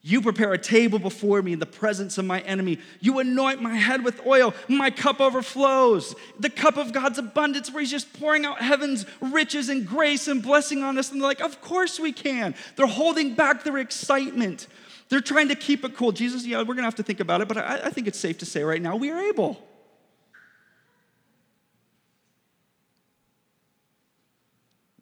You 0.06 0.20
prepare 0.20 0.52
a 0.52 0.58
table 0.58 0.98
before 0.98 1.40
me 1.40 1.54
in 1.54 1.58
the 1.58 1.66
presence 1.66 2.18
of 2.18 2.26
my 2.26 2.40
enemy. 2.40 2.78
You 3.00 3.20
anoint 3.20 3.62
my 3.62 3.74
head 3.74 4.04
with 4.04 4.24
oil. 4.26 4.52
My 4.68 4.90
cup 4.90 5.18
overflows. 5.18 6.14
The 6.38 6.50
cup 6.50 6.76
of 6.76 6.92
God's 6.92 7.18
abundance, 7.18 7.72
where 7.72 7.80
He's 7.80 7.90
just 7.90 8.12
pouring 8.20 8.44
out 8.44 8.60
heaven's 8.60 9.06
riches 9.20 9.70
and 9.70 9.86
grace 9.86 10.28
and 10.28 10.42
blessing 10.42 10.82
on 10.82 10.98
us. 10.98 11.10
And 11.10 11.20
they're 11.20 11.28
like, 11.28 11.40
Of 11.40 11.62
course 11.62 11.98
we 11.98 12.12
can. 12.12 12.54
They're 12.76 12.86
holding 12.86 13.34
back 13.34 13.64
their 13.64 13.78
excitement. 13.78 14.66
They're 15.08 15.20
trying 15.20 15.48
to 15.48 15.54
keep 15.54 15.84
it 15.84 15.96
cool. 15.96 16.12
Jesus, 16.12 16.46
yeah, 16.46 16.58
we're 16.58 16.64
going 16.64 16.78
to 16.78 16.82
have 16.84 16.96
to 16.96 17.02
think 17.02 17.20
about 17.20 17.40
it, 17.40 17.48
but 17.48 17.56
I, 17.56 17.82
I 17.84 17.90
think 17.90 18.06
it's 18.06 18.18
safe 18.18 18.38
to 18.38 18.46
say 18.46 18.62
right 18.62 18.82
now 18.82 18.96
we 18.96 19.10
are 19.10 19.20
able. 19.20 19.58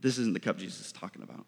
This 0.02 0.18
isn't 0.18 0.34
the 0.34 0.40
cup 0.40 0.58
Jesus 0.58 0.86
is 0.86 0.92
talking 0.92 1.22
about. 1.22 1.46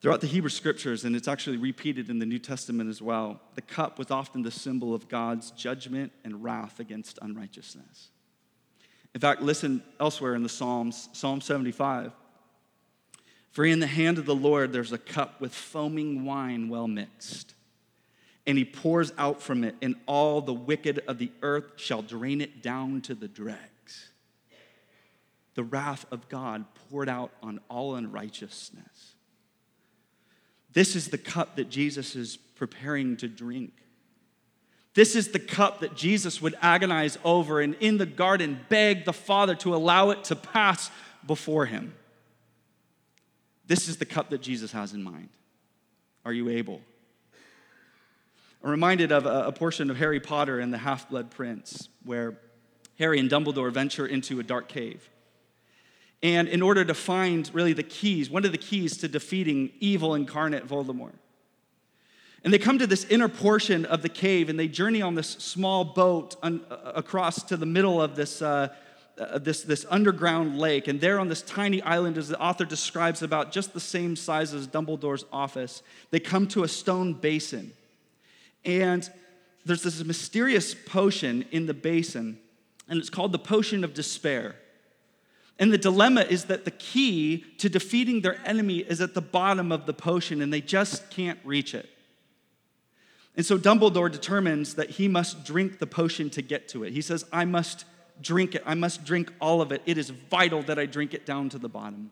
Throughout 0.00 0.20
the 0.20 0.28
Hebrew 0.28 0.48
scriptures, 0.48 1.04
and 1.04 1.16
it's 1.16 1.26
actually 1.26 1.56
repeated 1.56 2.08
in 2.08 2.20
the 2.20 2.26
New 2.26 2.38
Testament 2.38 2.88
as 2.88 3.02
well, 3.02 3.40
the 3.56 3.62
cup 3.62 3.98
was 3.98 4.12
often 4.12 4.42
the 4.42 4.50
symbol 4.50 4.94
of 4.94 5.08
God's 5.08 5.50
judgment 5.50 6.12
and 6.24 6.42
wrath 6.44 6.78
against 6.78 7.18
unrighteousness. 7.20 8.10
In 9.12 9.20
fact, 9.20 9.42
listen 9.42 9.82
elsewhere 9.98 10.36
in 10.36 10.44
the 10.44 10.48
Psalms, 10.48 11.08
Psalm 11.12 11.40
75. 11.40 12.12
For 13.50 13.64
in 13.64 13.80
the 13.80 13.88
hand 13.88 14.18
of 14.18 14.26
the 14.26 14.36
Lord 14.36 14.72
there's 14.72 14.92
a 14.92 14.98
cup 14.98 15.40
with 15.40 15.52
foaming 15.52 16.24
wine 16.24 16.68
well 16.68 16.86
mixed, 16.86 17.54
and 18.46 18.56
he 18.56 18.64
pours 18.64 19.12
out 19.18 19.42
from 19.42 19.64
it, 19.64 19.74
and 19.82 19.96
all 20.06 20.40
the 20.40 20.54
wicked 20.54 21.00
of 21.08 21.18
the 21.18 21.32
earth 21.42 21.72
shall 21.74 22.02
drain 22.02 22.40
it 22.40 22.62
down 22.62 23.00
to 23.02 23.16
the 23.16 23.26
dregs. 23.26 23.77
The 25.58 25.64
wrath 25.64 26.06
of 26.12 26.28
God 26.28 26.66
poured 26.88 27.08
out 27.08 27.32
on 27.42 27.58
all 27.68 27.96
unrighteousness. 27.96 29.14
This 30.72 30.94
is 30.94 31.08
the 31.08 31.18
cup 31.18 31.56
that 31.56 31.68
Jesus 31.68 32.14
is 32.14 32.36
preparing 32.36 33.16
to 33.16 33.26
drink. 33.26 33.72
This 34.94 35.16
is 35.16 35.32
the 35.32 35.40
cup 35.40 35.80
that 35.80 35.96
Jesus 35.96 36.40
would 36.40 36.54
agonize 36.62 37.18
over 37.24 37.60
and 37.60 37.74
in 37.80 37.98
the 37.98 38.06
garden 38.06 38.60
beg 38.68 39.04
the 39.04 39.12
Father 39.12 39.56
to 39.56 39.74
allow 39.74 40.10
it 40.10 40.22
to 40.26 40.36
pass 40.36 40.92
before 41.26 41.66
him. 41.66 41.92
This 43.66 43.88
is 43.88 43.96
the 43.96 44.06
cup 44.06 44.30
that 44.30 44.40
Jesus 44.40 44.70
has 44.70 44.92
in 44.92 45.02
mind. 45.02 45.30
Are 46.24 46.32
you 46.32 46.50
able? 46.50 46.82
I'm 48.62 48.70
reminded 48.70 49.10
of 49.10 49.26
a, 49.26 49.50
portion 49.50 49.90
of 49.90 49.96
Harry 49.96 50.20
Potter 50.20 50.60
and 50.60 50.72
the 50.72 50.78
Half 50.78 51.10
Blood 51.10 51.32
Prince, 51.32 51.88
where 52.04 52.38
Harry 53.00 53.18
and 53.18 53.28
Dumbledore 53.28 53.72
venture 53.72 54.06
into 54.06 54.38
a 54.38 54.44
dark 54.44 54.68
cave. 54.68 55.10
And 56.22 56.48
in 56.48 56.62
order 56.62 56.84
to 56.84 56.94
find 56.94 57.48
really 57.54 57.72
the 57.72 57.82
keys, 57.82 58.28
one 58.28 58.44
of 58.44 58.52
the 58.52 58.58
keys 58.58 58.96
to 58.98 59.08
defeating 59.08 59.70
evil 59.78 60.14
incarnate 60.14 60.66
Voldemort. 60.66 61.14
And 62.44 62.52
they 62.52 62.58
come 62.58 62.78
to 62.78 62.86
this 62.86 63.04
inner 63.04 63.28
portion 63.28 63.84
of 63.84 64.02
the 64.02 64.08
cave 64.08 64.48
and 64.48 64.58
they 64.58 64.68
journey 64.68 65.02
on 65.02 65.14
this 65.14 65.28
small 65.28 65.84
boat 65.84 66.36
un- 66.42 66.64
uh, 66.70 66.92
across 66.94 67.42
to 67.44 67.56
the 67.56 67.66
middle 67.66 68.00
of 68.00 68.16
this, 68.16 68.40
uh, 68.40 68.74
uh, 69.18 69.38
this, 69.38 69.62
this 69.62 69.84
underground 69.90 70.58
lake. 70.58 70.88
And 70.88 71.00
there 71.00 71.18
on 71.18 71.28
this 71.28 71.42
tiny 71.42 71.82
island, 71.82 72.16
as 72.16 72.28
the 72.28 72.40
author 72.40 72.64
describes, 72.64 73.22
about 73.22 73.52
just 73.52 73.72
the 73.72 73.80
same 73.80 74.14
size 74.14 74.54
as 74.54 74.66
Dumbledore's 74.66 75.24
office, 75.32 75.82
they 76.10 76.20
come 76.20 76.46
to 76.48 76.62
a 76.62 76.68
stone 76.68 77.12
basin. 77.12 77.72
And 78.64 79.08
there's 79.64 79.82
this 79.82 80.02
mysterious 80.04 80.74
potion 80.74 81.44
in 81.50 81.66
the 81.66 81.74
basin, 81.74 82.38
and 82.88 82.98
it's 82.98 83.10
called 83.10 83.32
the 83.32 83.38
potion 83.38 83.84
of 83.84 83.94
despair. 83.94 84.56
And 85.58 85.72
the 85.72 85.78
dilemma 85.78 86.22
is 86.22 86.44
that 86.44 86.64
the 86.64 86.70
key 86.70 87.44
to 87.58 87.68
defeating 87.68 88.20
their 88.20 88.40
enemy 88.46 88.78
is 88.78 89.00
at 89.00 89.14
the 89.14 89.20
bottom 89.20 89.72
of 89.72 89.86
the 89.86 89.92
potion, 89.92 90.40
and 90.40 90.52
they 90.52 90.60
just 90.60 91.10
can't 91.10 91.38
reach 91.44 91.74
it. 91.74 91.88
And 93.36 93.44
so 93.44 93.58
Dumbledore 93.58 94.10
determines 94.10 94.74
that 94.74 94.90
he 94.90 95.08
must 95.08 95.44
drink 95.44 95.78
the 95.78 95.86
potion 95.86 96.30
to 96.30 96.42
get 96.42 96.68
to 96.68 96.84
it. 96.84 96.92
He 96.92 97.00
says, 97.00 97.24
I 97.32 97.44
must 97.44 97.84
drink 98.20 98.54
it. 98.54 98.62
I 98.66 98.74
must 98.74 99.04
drink 99.04 99.32
all 99.40 99.60
of 99.60 99.70
it. 99.72 99.82
It 99.86 99.98
is 99.98 100.10
vital 100.10 100.62
that 100.62 100.78
I 100.78 100.86
drink 100.86 101.14
it 101.14 101.24
down 101.24 101.48
to 101.50 101.58
the 101.58 101.68
bottom. 101.68 102.10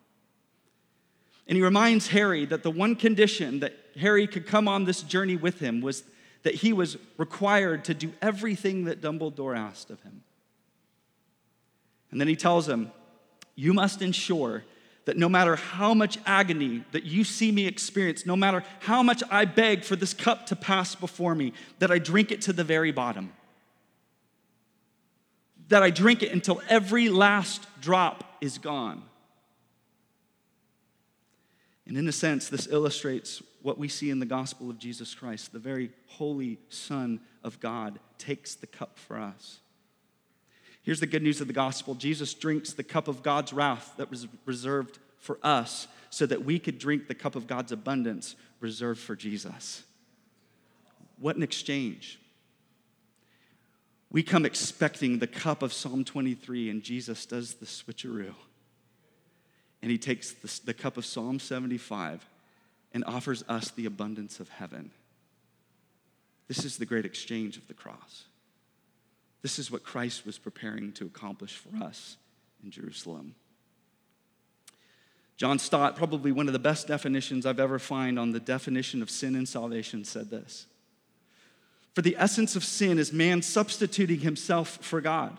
And 1.48 1.56
he 1.56 1.62
reminds 1.62 2.08
Harry 2.08 2.44
that 2.46 2.62
the 2.62 2.70
one 2.70 2.96
condition 2.96 3.60
that 3.60 3.74
Harry 3.98 4.26
could 4.26 4.46
come 4.46 4.66
on 4.68 4.84
this 4.84 5.02
journey 5.02 5.36
with 5.36 5.60
him 5.60 5.80
was 5.80 6.04
that 6.42 6.54
he 6.54 6.72
was 6.72 6.96
required 7.16 7.84
to 7.84 7.94
do 7.94 8.12
everything 8.22 8.84
that 8.84 9.00
Dumbledore 9.00 9.56
asked 9.56 9.90
of 9.90 10.00
him. 10.02 10.22
And 12.10 12.20
then 12.20 12.28
he 12.28 12.36
tells 12.36 12.68
him, 12.68 12.92
You 13.56 13.72
must 13.72 14.02
ensure 14.02 14.62
that 15.06 15.16
no 15.16 15.28
matter 15.28 15.56
how 15.56 15.94
much 15.94 16.18
agony 16.26 16.84
that 16.92 17.04
you 17.04 17.24
see 17.24 17.50
me 17.50 17.66
experience, 17.66 18.26
no 18.26 18.36
matter 18.36 18.62
how 18.80 19.02
much 19.02 19.22
I 19.30 19.44
beg 19.44 19.84
for 19.84 19.96
this 19.96 20.12
cup 20.12 20.46
to 20.46 20.56
pass 20.56 20.94
before 20.94 21.34
me, 21.34 21.52
that 21.78 21.90
I 21.90 21.98
drink 21.98 22.30
it 22.30 22.42
to 22.42 22.52
the 22.52 22.64
very 22.64 22.92
bottom. 22.92 23.32
That 25.68 25.82
I 25.82 25.90
drink 25.90 26.22
it 26.22 26.32
until 26.32 26.60
every 26.68 27.08
last 27.08 27.66
drop 27.80 28.36
is 28.40 28.58
gone. 28.58 29.02
And 31.86 31.96
in 31.96 32.08
a 32.08 32.12
sense, 32.12 32.48
this 32.48 32.66
illustrates 32.66 33.42
what 33.62 33.78
we 33.78 33.88
see 33.88 34.10
in 34.10 34.18
the 34.18 34.26
gospel 34.26 34.70
of 34.70 34.78
Jesus 34.78 35.14
Christ. 35.14 35.52
The 35.52 35.60
very 35.60 35.90
holy 36.06 36.58
Son 36.68 37.20
of 37.44 37.60
God 37.60 38.00
takes 38.18 38.56
the 38.56 38.66
cup 38.66 38.98
for 38.98 39.18
us. 39.18 39.60
Here's 40.86 41.00
the 41.00 41.06
good 41.08 41.24
news 41.24 41.40
of 41.40 41.48
the 41.48 41.52
gospel 41.52 41.96
Jesus 41.96 42.32
drinks 42.32 42.72
the 42.72 42.84
cup 42.84 43.08
of 43.08 43.24
God's 43.24 43.52
wrath 43.52 43.94
that 43.96 44.08
was 44.08 44.28
reserved 44.44 45.00
for 45.18 45.36
us 45.42 45.88
so 46.10 46.26
that 46.26 46.44
we 46.44 46.60
could 46.60 46.78
drink 46.78 47.08
the 47.08 47.14
cup 47.14 47.34
of 47.34 47.48
God's 47.48 47.72
abundance 47.72 48.36
reserved 48.60 49.00
for 49.00 49.16
Jesus. 49.16 49.82
What 51.18 51.34
an 51.34 51.42
exchange. 51.42 52.20
We 54.12 54.22
come 54.22 54.46
expecting 54.46 55.18
the 55.18 55.26
cup 55.26 55.60
of 55.60 55.72
Psalm 55.72 56.04
23, 56.04 56.70
and 56.70 56.84
Jesus 56.84 57.26
does 57.26 57.54
the 57.54 57.66
switcheroo. 57.66 58.34
And 59.82 59.90
he 59.90 59.98
takes 59.98 60.30
the, 60.30 60.66
the 60.66 60.74
cup 60.74 60.96
of 60.96 61.04
Psalm 61.04 61.40
75 61.40 62.24
and 62.92 63.04
offers 63.06 63.42
us 63.48 63.72
the 63.72 63.86
abundance 63.86 64.38
of 64.38 64.50
heaven. 64.50 64.92
This 66.46 66.64
is 66.64 66.76
the 66.76 66.86
great 66.86 67.04
exchange 67.04 67.56
of 67.56 67.66
the 67.66 67.74
cross. 67.74 68.26
This 69.46 69.60
is 69.60 69.70
what 69.70 69.84
Christ 69.84 70.26
was 70.26 70.38
preparing 70.38 70.90
to 70.94 71.06
accomplish 71.06 71.54
for 71.54 71.80
us 71.80 72.16
in 72.64 72.72
Jerusalem. 72.72 73.36
John 75.36 75.60
Stott, 75.60 75.94
probably 75.94 76.32
one 76.32 76.48
of 76.48 76.52
the 76.52 76.58
best 76.58 76.88
definitions 76.88 77.46
I've 77.46 77.60
ever 77.60 77.78
found 77.78 78.18
on 78.18 78.32
the 78.32 78.40
definition 78.40 79.02
of 79.02 79.08
sin 79.08 79.36
and 79.36 79.48
salvation, 79.48 80.04
said 80.04 80.30
this 80.30 80.66
For 81.94 82.02
the 82.02 82.16
essence 82.18 82.56
of 82.56 82.64
sin 82.64 82.98
is 82.98 83.12
man 83.12 83.40
substituting 83.40 84.18
himself 84.18 84.78
for 84.80 85.00
God, 85.00 85.38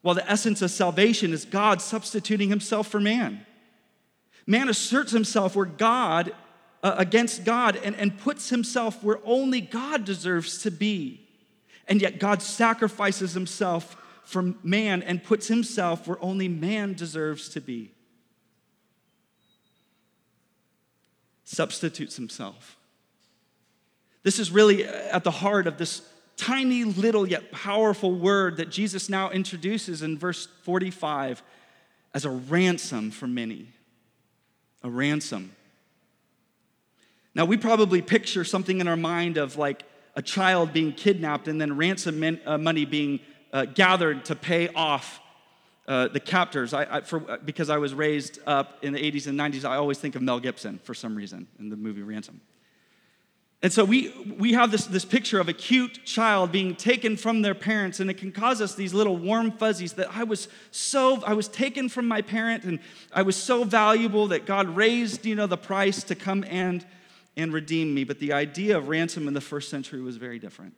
while 0.00 0.16
the 0.16 0.28
essence 0.28 0.60
of 0.60 0.72
salvation 0.72 1.32
is 1.32 1.44
God 1.44 1.80
substituting 1.80 2.48
himself 2.48 2.88
for 2.88 2.98
man. 2.98 3.46
Man 4.48 4.68
asserts 4.68 5.12
himself 5.12 5.54
where 5.54 5.64
God, 5.64 6.34
uh, 6.82 6.96
against 6.98 7.44
God, 7.44 7.76
and, 7.84 7.94
and 7.94 8.18
puts 8.18 8.48
himself 8.48 9.04
where 9.04 9.20
only 9.24 9.60
God 9.60 10.04
deserves 10.04 10.58
to 10.64 10.72
be. 10.72 11.21
And 11.88 12.00
yet 12.00 12.18
God 12.18 12.42
sacrifices 12.42 13.34
himself 13.34 13.96
for 14.24 14.54
man 14.62 15.02
and 15.02 15.22
puts 15.22 15.48
himself 15.48 16.06
where 16.06 16.22
only 16.22 16.48
man 16.48 16.94
deserves 16.94 17.48
to 17.50 17.60
be. 17.60 17.92
Substitutes 21.44 22.16
himself. 22.16 22.76
This 24.22 24.38
is 24.38 24.50
really 24.50 24.84
at 24.84 25.24
the 25.24 25.30
heart 25.30 25.66
of 25.66 25.78
this 25.78 26.02
tiny 26.36 26.84
little 26.84 27.26
yet 27.26 27.52
powerful 27.52 28.14
word 28.14 28.56
that 28.56 28.70
Jesus 28.70 29.08
now 29.08 29.30
introduces 29.30 30.02
in 30.02 30.18
verse 30.18 30.46
45 30.62 31.42
as 32.14 32.24
a 32.24 32.30
ransom 32.30 33.10
for 33.10 33.26
many. 33.26 33.68
A 34.82 34.90
ransom. 34.90 35.52
Now, 37.34 37.44
we 37.44 37.56
probably 37.56 38.02
picture 38.02 38.44
something 38.44 38.80
in 38.80 38.88
our 38.88 38.96
mind 38.96 39.36
of 39.36 39.56
like 39.56 39.84
a 40.14 40.22
child 40.22 40.72
being 40.72 40.92
kidnapped 40.92 41.48
and 41.48 41.60
then 41.60 41.76
ransom 41.76 42.38
uh, 42.44 42.58
money 42.58 42.84
being 42.84 43.20
uh, 43.52 43.64
gathered 43.64 44.24
to 44.26 44.34
pay 44.34 44.68
off 44.68 45.20
uh, 45.88 46.08
the 46.08 46.20
captors. 46.20 46.72
I, 46.72 46.98
I, 46.98 47.00
for, 47.00 47.28
uh, 47.30 47.38
because 47.44 47.70
I 47.70 47.78
was 47.78 47.94
raised 47.94 48.38
up 48.46 48.78
in 48.82 48.92
the 48.92 49.00
80s 49.00 49.26
and 49.26 49.38
90s, 49.38 49.64
I 49.64 49.76
always 49.76 49.98
think 49.98 50.14
of 50.14 50.22
Mel 50.22 50.40
Gibson 50.40 50.78
for 50.84 50.94
some 50.94 51.14
reason 51.14 51.48
in 51.58 51.68
the 51.68 51.76
movie 51.76 52.02
Ransom. 52.02 52.40
And 53.64 53.72
so 53.72 53.84
we, 53.84 54.12
we 54.38 54.54
have 54.54 54.72
this, 54.72 54.86
this 54.86 55.04
picture 55.04 55.38
of 55.38 55.48
a 55.48 55.52
cute 55.52 56.04
child 56.04 56.50
being 56.50 56.74
taken 56.74 57.16
from 57.16 57.42
their 57.42 57.54
parents, 57.54 58.00
and 58.00 58.10
it 58.10 58.14
can 58.14 58.32
cause 58.32 58.60
us 58.60 58.74
these 58.74 58.92
little 58.92 59.16
warm 59.16 59.52
fuzzies 59.52 59.92
that 59.94 60.08
I 60.12 60.24
was 60.24 60.48
so, 60.72 61.22
I 61.24 61.34
was 61.34 61.46
taken 61.46 61.88
from 61.88 62.08
my 62.08 62.22
parent, 62.22 62.64
and 62.64 62.80
I 63.12 63.22
was 63.22 63.36
so 63.36 63.62
valuable 63.62 64.26
that 64.28 64.46
God 64.46 64.68
raised, 64.68 65.24
you 65.24 65.36
know, 65.36 65.46
the 65.46 65.56
price 65.56 66.02
to 66.04 66.16
come 66.16 66.44
and 66.48 66.84
and 67.36 67.52
redeem 67.52 67.94
me. 67.94 68.04
But 68.04 68.18
the 68.18 68.32
idea 68.32 68.76
of 68.76 68.88
ransom 68.88 69.28
in 69.28 69.34
the 69.34 69.40
first 69.40 69.68
century 69.68 70.00
was 70.00 70.16
very 70.16 70.38
different. 70.38 70.74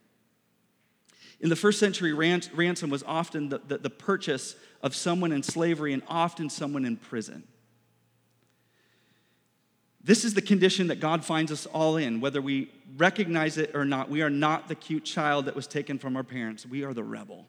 In 1.39 1.49
the 1.49 1.55
first 1.55 1.79
century, 1.79 2.13
ransom 2.13 2.89
was 2.89 3.03
often 3.03 3.49
the, 3.49 3.59
the, 3.67 3.77
the 3.77 3.89
purchase 3.89 4.55
of 4.81 4.95
someone 4.95 5.31
in 5.31 5.43
slavery 5.43 5.93
and 5.93 6.01
often 6.07 6.49
someone 6.49 6.85
in 6.85 6.95
prison. 6.95 7.43
This 10.01 10.23
is 10.23 10.35
the 10.35 10.41
condition 10.41 10.87
that 10.87 10.99
God 10.99 11.25
finds 11.25 11.51
us 11.51 11.65
all 11.65 11.97
in, 11.97 12.21
whether 12.21 12.39
we 12.39 12.71
recognize 12.95 13.57
it 13.57 13.71
or 13.73 13.83
not. 13.83 14.07
We 14.09 14.21
are 14.21 14.29
not 14.29 14.67
the 14.67 14.75
cute 14.75 15.03
child 15.03 15.45
that 15.45 15.55
was 15.55 15.65
taken 15.65 15.97
from 15.97 16.15
our 16.15 16.23
parents, 16.23 16.65
we 16.65 16.83
are 16.83 16.93
the 16.93 17.03
rebel. 17.03 17.47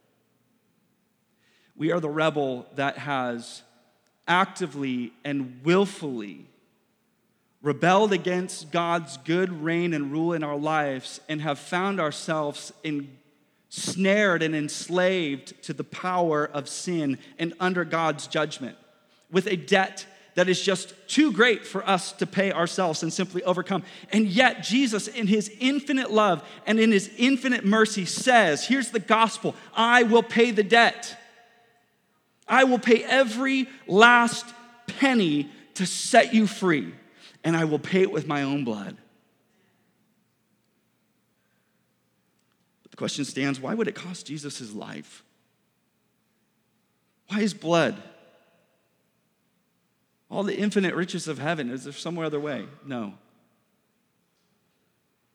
We 1.76 1.92
are 1.92 2.00
the 2.00 2.08
rebel 2.08 2.66
that 2.76 2.96
has 2.96 3.62
actively 4.26 5.12
and 5.22 5.60
willfully 5.62 6.48
rebelled 7.66 8.12
against 8.12 8.70
God's 8.70 9.16
good 9.16 9.50
reign 9.64 9.92
and 9.92 10.12
rule 10.12 10.32
in 10.32 10.44
our 10.44 10.56
lives, 10.56 11.20
and 11.28 11.40
have 11.40 11.58
found 11.58 11.98
ourselves 11.98 12.72
ensnared 12.84 14.40
and 14.40 14.54
enslaved 14.54 15.60
to 15.64 15.72
the 15.72 15.82
power 15.82 16.46
of 16.46 16.68
sin 16.68 17.18
and 17.40 17.52
under 17.58 17.84
God's 17.84 18.28
judgment, 18.28 18.76
with 19.32 19.48
a 19.48 19.56
debt 19.56 20.06
that 20.36 20.48
is 20.48 20.62
just 20.62 20.94
too 21.08 21.32
great 21.32 21.66
for 21.66 21.84
us 21.88 22.12
to 22.12 22.24
pay 22.24 22.52
ourselves 22.52 23.02
and 23.02 23.12
simply 23.12 23.42
overcome. 23.42 23.82
And 24.12 24.28
yet, 24.28 24.62
Jesus, 24.62 25.08
in 25.08 25.26
his 25.26 25.50
infinite 25.58 26.12
love 26.12 26.48
and 26.66 26.78
in 26.78 26.92
his 26.92 27.10
infinite 27.16 27.64
mercy, 27.64 28.04
says, 28.04 28.64
Here's 28.64 28.92
the 28.92 29.00
gospel 29.00 29.56
I 29.74 30.04
will 30.04 30.22
pay 30.22 30.52
the 30.52 30.62
debt. 30.62 31.18
I 32.46 32.62
will 32.62 32.78
pay 32.78 33.02
every 33.02 33.66
last 33.88 34.46
penny 34.86 35.50
to 35.74 35.84
set 35.84 36.32
you 36.32 36.46
free, 36.46 36.94
and 37.46 37.56
I 37.56 37.62
will 37.64 37.78
pay 37.78 38.02
it 38.02 38.10
with 38.10 38.26
my 38.26 38.42
own 38.42 38.64
blood. 38.64 38.96
But 42.82 42.90
the 42.90 42.96
question 42.96 43.24
stands 43.24 43.60
why 43.60 43.72
would 43.72 43.86
it 43.86 43.94
cost 43.94 44.26
Jesus 44.26 44.58
his 44.58 44.74
life? 44.74 45.22
Why 47.28 47.38
his 47.38 47.54
blood? 47.54 48.02
All 50.28 50.42
the 50.42 50.58
infinite 50.58 50.96
riches 50.96 51.28
of 51.28 51.38
heaven, 51.38 51.70
is 51.70 51.84
there 51.84 51.92
some 51.92 52.18
other 52.18 52.40
way? 52.40 52.66
No. 52.84 53.14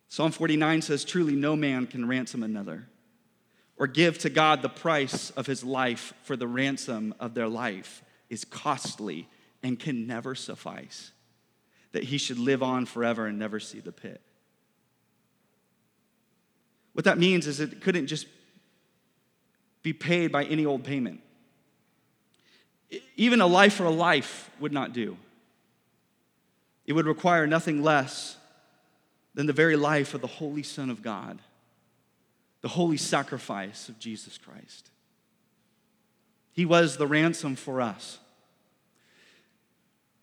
Psalm 0.09 0.33
49 0.33 0.81
says, 0.81 1.05
Truly, 1.05 1.37
no 1.37 1.55
man 1.55 1.87
can 1.87 2.05
ransom 2.05 2.43
another 2.43 2.87
or 3.77 3.87
give 3.87 4.17
to 4.17 4.29
God 4.29 4.61
the 4.61 4.67
price 4.67 5.29
of 5.31 5.47
his 5.47 5.63
life 5.63 6.13
for 6.23 6.35
the 6.35 6.47
ransom 6.47 7.15
of 7.21 7.35
their 7.35 7.47
life 7.47 8.03
is 8.29 8.43
costly 8.43 9.29
and 9.63 9.79
can 9.79 10.07
never 10.07 10.35
suffice. 10.35 11.13
That 11.91 12.03
he 12.03 12.17
should 12.17 12.39
live 12.39 12.63
on 12.63 12.85
forever 12.85 13.27
and 13.27 13.37
never 13.37 13.59
see 13.59 13.79
the 13.79 13.91
pit. 13.91 14.21
What 16.93 17.05
that 17.05 17.17
means 17.17 17.47
is 17.47 17.59
it 17.59 17.81
couldn't 17.81 18.07
just 18.07 18.27
be 19.83 19.93
paid 19.93 20.31
by 20.31 20.43
any 20.45 20.65
old 20.65 20.83
payment. 20.83 21.21
Even 23.15 23.41
a 23.41 23.47
life 23.47 23.75
for 23.75 23.85
a 23.85 23.91
life 23.91 24.49
would 24.59 24.73
not 24.73 24.93
do. 24.93 25.17
It 26.85 26.93
would 26.93 27.05
require 27.05 27.47
nothing 27.47 27.81
less 27.83 28.37
than 29.33 29.45
the 29.45 29.53
very 29.53 29.75
life 29.75 30.13
of 30.13 30.21
the 30.21 30.27
Holy 30.27 30.63
Son 30.63 30.89
of 30.89 31.01
God, 31.01 31.39
the 32.61 32.67
holy 32.67 32.97
sacrifice 32.97 33.87
of 33.87 33.97
Jesus 33.97 34.37
Christ. 34.37 34.89
He 36.51 36.65
was 36.65 36.97
the 36.97 37.07
ransom 37.07 37.55
for 37.55 37.79
us. 37.79 38.19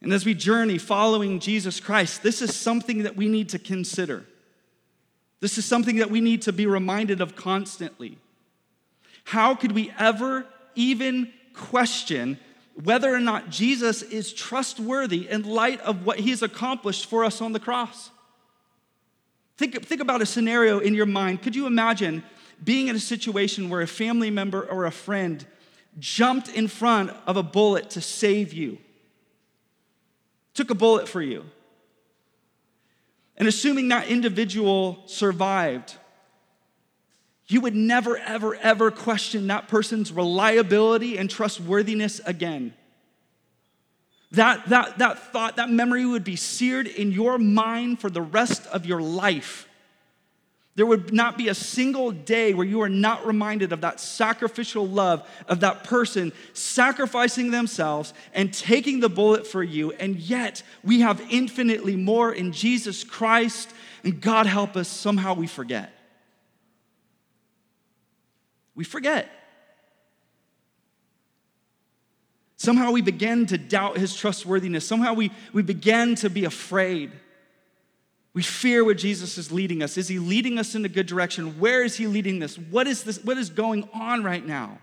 And 0.01 0.13
as 0.13 0.25
we 0.25 0.35
journey 0.35 0.79
following 0.79 1.41
Jesus 1.41 1.81
Christ, 1.81 2.23
this 2.23 2.41
is 2.41 2.55
something 2.55 3.03
that 3.03 3.17
we 3.17 3.29
need 3.29 3.49
to 3.51 3.59
consider. 3.59 4.25
This 5.41 5.59
is 5.59 5.65
something 5.65 5.97
that 5.97 6.11
we 6.11 6.21
need 6.21 6.43
to 6.43 6.53
be 6.53 6.67
reminded 6.67 7.21
of 7.21 7.37
constantly. 7.37 8.19
How 9.25 9.55
could 9.55 9.73
we 9.73 9.93
ever 9.99 10.47
even 10.75 11.33
question 11.53 12.39
whether 12.83 13.13
or 13.13 13.21
not 13.21 13.51
Jesus 13.51 14.03
is 14.03 14.33
trustworthy 14.33 15.29
in 15.29 15.43
light 15.43 15.81
of 15.81 16.07
what 16.07 16.21
he's 16.21 16.43
accomplished 16.43 17.07
for 17.07 17.25
us 17.25 17.41
on 17.41 17.53
the 17.53 17.59
cross. 17.59 18.11
Think, 19.57 19.85
think 19.85 20.01
about 20.01 20.23
a 20.23 20.27
scenario 20.27 20.79
in 20.79 20.95
your 20.95 21.07
mind. 21.07 21.43
Could 21.43 21.57
you 21.57 21.67
imagine 21.67 22.23
being 22.63 22.87
in 22.87 22.95
a 22.95 23.01
situation 23.01 23.69
where 23.69 23.81
a 23.81 23.87
family 23.89 24.31
member 24.31 24.63
or 24.63 24.85
a 24.85 24.93
friend 24.93 25.45
jumped 25.99 26.49
in 26.49 26.69
front 26.69 27.11
of 27.27 27.37
a 27.37 27.43
bullet 27.43 27.91
to 27.91 28.01
save 28.01 28.53
you? 28.53 28.79
Took 30.59 30.71
a 30.71 30.75
bullet 30.75 31.09
for 31.09 31.23
you. 31.23 31.45
And 33.37 33.47
assuming 33.47 33.87
that 33.91 34.09
individual 34.09 34.99
survived, 35.07 35.95
you 37.47 37.61
would 37.61 37.77
never, 37.77 38.17
ever, 38.17 38.57
ever 38.57 38.91
question 38.91 39.47
that 39.47 39.69
person's 39.69 40.11
reliability 40.11 41.17
and 41.17 41.31
trustworthiness 41.31 42.21
again. 42.27 42.75
That, 44.33 44.69
that, 44.71 44.99
that 44.99 45.33
thought, 45.33 45.55
that 45.55 45.71
memory 45.71 46.05
would 46.05 46.25
be 46.25 46.35
seared 46.35 46.89
in 46.89 47.13
your 47.13 47.39
mind 47.39 48.01
for 48.01 48.11
the 48.11 48.21
rest 48.21 48.67
of 48.67 48.85
your 48.85 49.01
life. 49.01 49.68
There 50.79 50.87
would 50.87 51.13
not 51.13 51.37
be 51.37 51.49
a 51.49 51.55
single 51.55 52.13
day 52.13 52.55
where 52.55 52.65
you 52.65 52.83
are 52.83 52.89
not 52.89 53.27
reminded 53.27 53.73
of 53.73 53.81
that 53.81 53.99
sacrificial 53.99 54.87
love 54.87 55.29
of 55.49 55.59
that 55.59 55.83
person 55.83 56.33
sacrificing 56.53 57.51
themselves 57.51 58.15
and 58.33 58.55
taking 58.55 59.01
the 59.01 59.09
bullet 59.09 59.45
for 59.45 59.61
you. 59.61 59.91
And 59.91 60.15
yet, 60.15 60.63
we 60.85 61.01
have 61.01 61.21
infinitely 61.31 61.97
more 61.97 62.33
in 62.33 62.53
Jesus 62.53 63.03
Christ. 63.03 63.69
And 64.05 64.21
God 64.21 64.47
help 64.47 64.77
us, 64.77 64.87
somehow 64.87 65.35
we 65.35 65.49
forget. 65.49 65.93
We 68.77 68.85
forget. 68.85 69.29
Somehow 72.57 72.93
we 72.93 73.03
begin 73.03 73.47
to 73.47 73.59
doubt 73.59 73.99
his 73.99 74.15
trustworthiness. 74.15 74.87
Somehow 74.87 75.15
we, 75.15 75.33
we 75.53 75.63
begin 75.63 76.15
to 76.15 76.31
be 76.31 76.45
afraid. 76.45 77.11
We 78.39 78.45
fear 78.45 78.85
where 78.85 78.95
Jesus 78.95 79.37
is 79.37 79.51
leading 79.51 79.83
us. 79.83 79.99
Is 79.99 80.07
he 80.07 80.21
leading 80.21 80.61
us 80.61 80.77
in 80.77 80.85
a 80.85 80.89
good 80.89 81.07
direction? 81.07 81.59
Where 81.59 81.83
is 81.83 81.97
he 81.97 82.07
leading 82.07 82.39
this? 82.39 82.57
What 82.57 82.87
is 82.87 83.03
this? 83.03 83.19
What 83.25 83.37
is 83.37 83.51
going 83.51 83.89
on 83.93 84.23
right 84.23 84.47
now? 84.47 84.79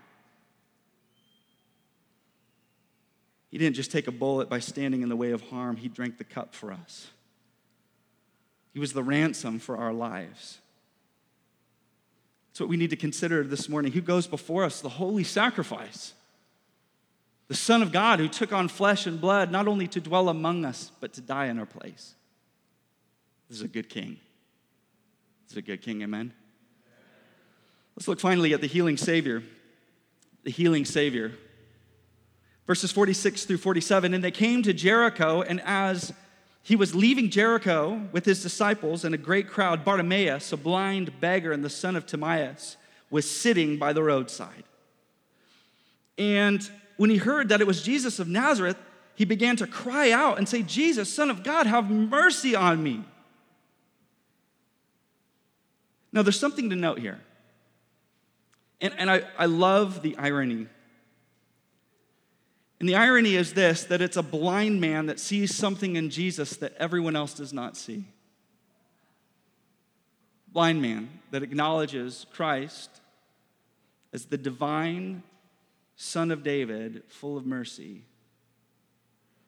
He 3.50 3.56
didn't 3.56 3.74
just 3.74 3.90
take 3.90 4.08
a 4.08 4.12
bullet 4.12 4.50
by 4.50 4.58
standing 4.58 5.00
in 5.00 5.08
the 5.08 5.16
way 5.16 5.30
of 5.30 5.40
harm, 5.48 5.78
he 5.78 5.88
drank 5.88 6.18
the 6.18 6.24
cup 6.24 6.54
for 6.54 6.70
us. 6.70 7.06
He 8.74 8.78
was 8.78 8.92
the 8.92 9.02
ransom 9.02 9.58
for 9.58 9.78
our 9.78 9.94
lives. 9.94 10.58
That's 12.50 12.60
what 12.60 12.68
we 12.68 12.76
need 12.76 12.90
to 12.90 12.96
consider 12.96 13.42
this 13.42 13.70
morning. 13.70 13.92
Who 13.92 14.02
goes 14.02 14.26
before 14.26 14.64
us? 14.64 14.82
The 14.82 14.90
holy 14.90 15.24
sacrifice. 15.24 16.12
The 17.48 17.56
Son 17.56 17.80
of 17.80 17.90
God 17.90 18.18
who 18.18 18.28
took 18.28 18.52
on 18.52 18.68
flesh 18.68 19.06
and 19.06 19.18
blood, 19.18 19.50
not 19.50 19.66
only 19.66 19.88
to 19.88 20.00
dwell 20.02 20.28
among 20.28 20.66
us, 20.66 20.90
but 21.00 21.14
to 21.14 21.22
die 21.22 21.46
in 21.46 21.58
our 21.58 21.64
place. 21.64 22.15
This 23.48 23.58
is 23.58 23.64
a 23.64 23.68
good 23.68 23.88
king. 23.88 24.18
This 25.44 25.52
is 25.52 25.58
a 25.58 25.62
good 25.62 25.82
king, 25.82 26.02
amen? 26.02 26.32
Let's 27.96 28.08
look 28.08 28.20
finally 28.20 28.52
at 28.52 28.60
the 28.60 28.66
healing 28.66 28.96
Savior. 28.96 29.42
The 30.44 30.50
healing 30.50 30.84
Savior. 30.84 31.32
Verses 32.66 32.90
46 32.92 33.44
through 33.44 33.58
47 33.58 34.12
And 34.14 34.22
they 34.22 34.30
came 34.30 34.62
to 34.62 34.72
Jericho, 34.72 35.42
and 35.42 35.60
as 35.64 36.12
he 36.66 36.74
was 36.74 36.96
leaving 36.96 37.30
Jericho 37.30 38.08
with 38.10 38.24
his 38.24 38.42
disciples 38.42 39.04
and 39.04 39.14
a 39.14 39.18
great 39.18 39.48
crowd. 39.48 39.84
Bartimaeus, 39.84 40.52
a 40.52 40.56
blind 40.56 41.20
beggar 41.20 41.52
and 41.52 41.64
the 41.64 41.70
son 41.70 41.94
of 41.94 42.06
Timaeus, 42.06 42.76
was 43.08 43.30
sitting 43.30 43.76
by 43.76 43.92
the 43.92 44.02
roadside. 44.02 44.64
And 46.18 46.68
when 46.96 47.08
he 47.08 47.18
heard 47.18 47.50
that 47.50 47.60
it 47.60 47.68
was 47.68 47.82
Jesus 47.82 48.18
of 48.18 48.26
Nazareth, 48.26 48.76
he 49.14 49.24
began 49.24 49.54
to 49.56 49.68
cry 49.68 50.10
out 50.10 50.38
and 50.38 50.48
say, 50.48 50.62
Jesus, 50.62 51.08
Son 51.12 51.30
of 51.30 51.44
God, 51.44 51.68
have 51.68 51.88
mercy 51.88 52.56
on 52.56 52.82
me. 52.82 53.04
Now, 56.16 56.22
there's 56.22 56.40
something 56.40 56.70
to 56.70 56.76
note 56.76 56.98
here. 56.98 57.20
And, 58.80 58.92
and 58.98 59.08
I, 59.08 59.22
I 59.38 59.46
love 59.46 60.02
the 60.02 60.16
irony 60.16 60.66
and 62.78 62.88
the 62.88 62.96
irony 62.96 63.34
is 63.34 63.54
this 63.54 63.84
that 63.84 64.02
it's 64.02 64.16
a 64.16 64.22
blind 64.22 64.80
man 64.80 65.06
that 65.06 65.18
sees 65.18 65.54
something 65.54 65.96
in 65.96 66.10
Jesus 66.10 66.56
that 66.58 66.74
everyone 66.78 67.16
else 67.16 67.34
does 67.34 67.52
not 67.52 67.76
see. 67.76 68.04
Blind 70.52 70.82
man 70.82 71.08
that 71.30 71.42
acknowledges 71.42 72.26
Christ 72.32 72.90
as 74.12 74.26
the 74.26 74.38
divine 74.38 75.22
Son 75.96 76.30
of 76.30 76.42
David, 76.42 77.02
full 77.08 77.38
of 77.38 77.46
mercy. 77.46 78.02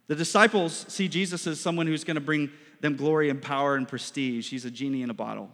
The 0.06 0.14
disciples 0.14 0.86
see 0.88 1.08
Jesus 1.08 1.46
as 1.46 1.60
someone 1.60 1.86
who's 1.86 2.04
going 2.04 2.14
to 2.14 2.20
bring 2.20 2.50
them 2.80 2.96
glory 2.96 3.28
and 3.28 3.42
power 3.42 3.76
and 3.76 3.86
prestige. 3.86 4.48
He's 4.48 4.64
a 4.64 4.70
genie 4.70 5.02
in 5.02 5.10
a 5.10 5.14
bottle. 5.14 5.50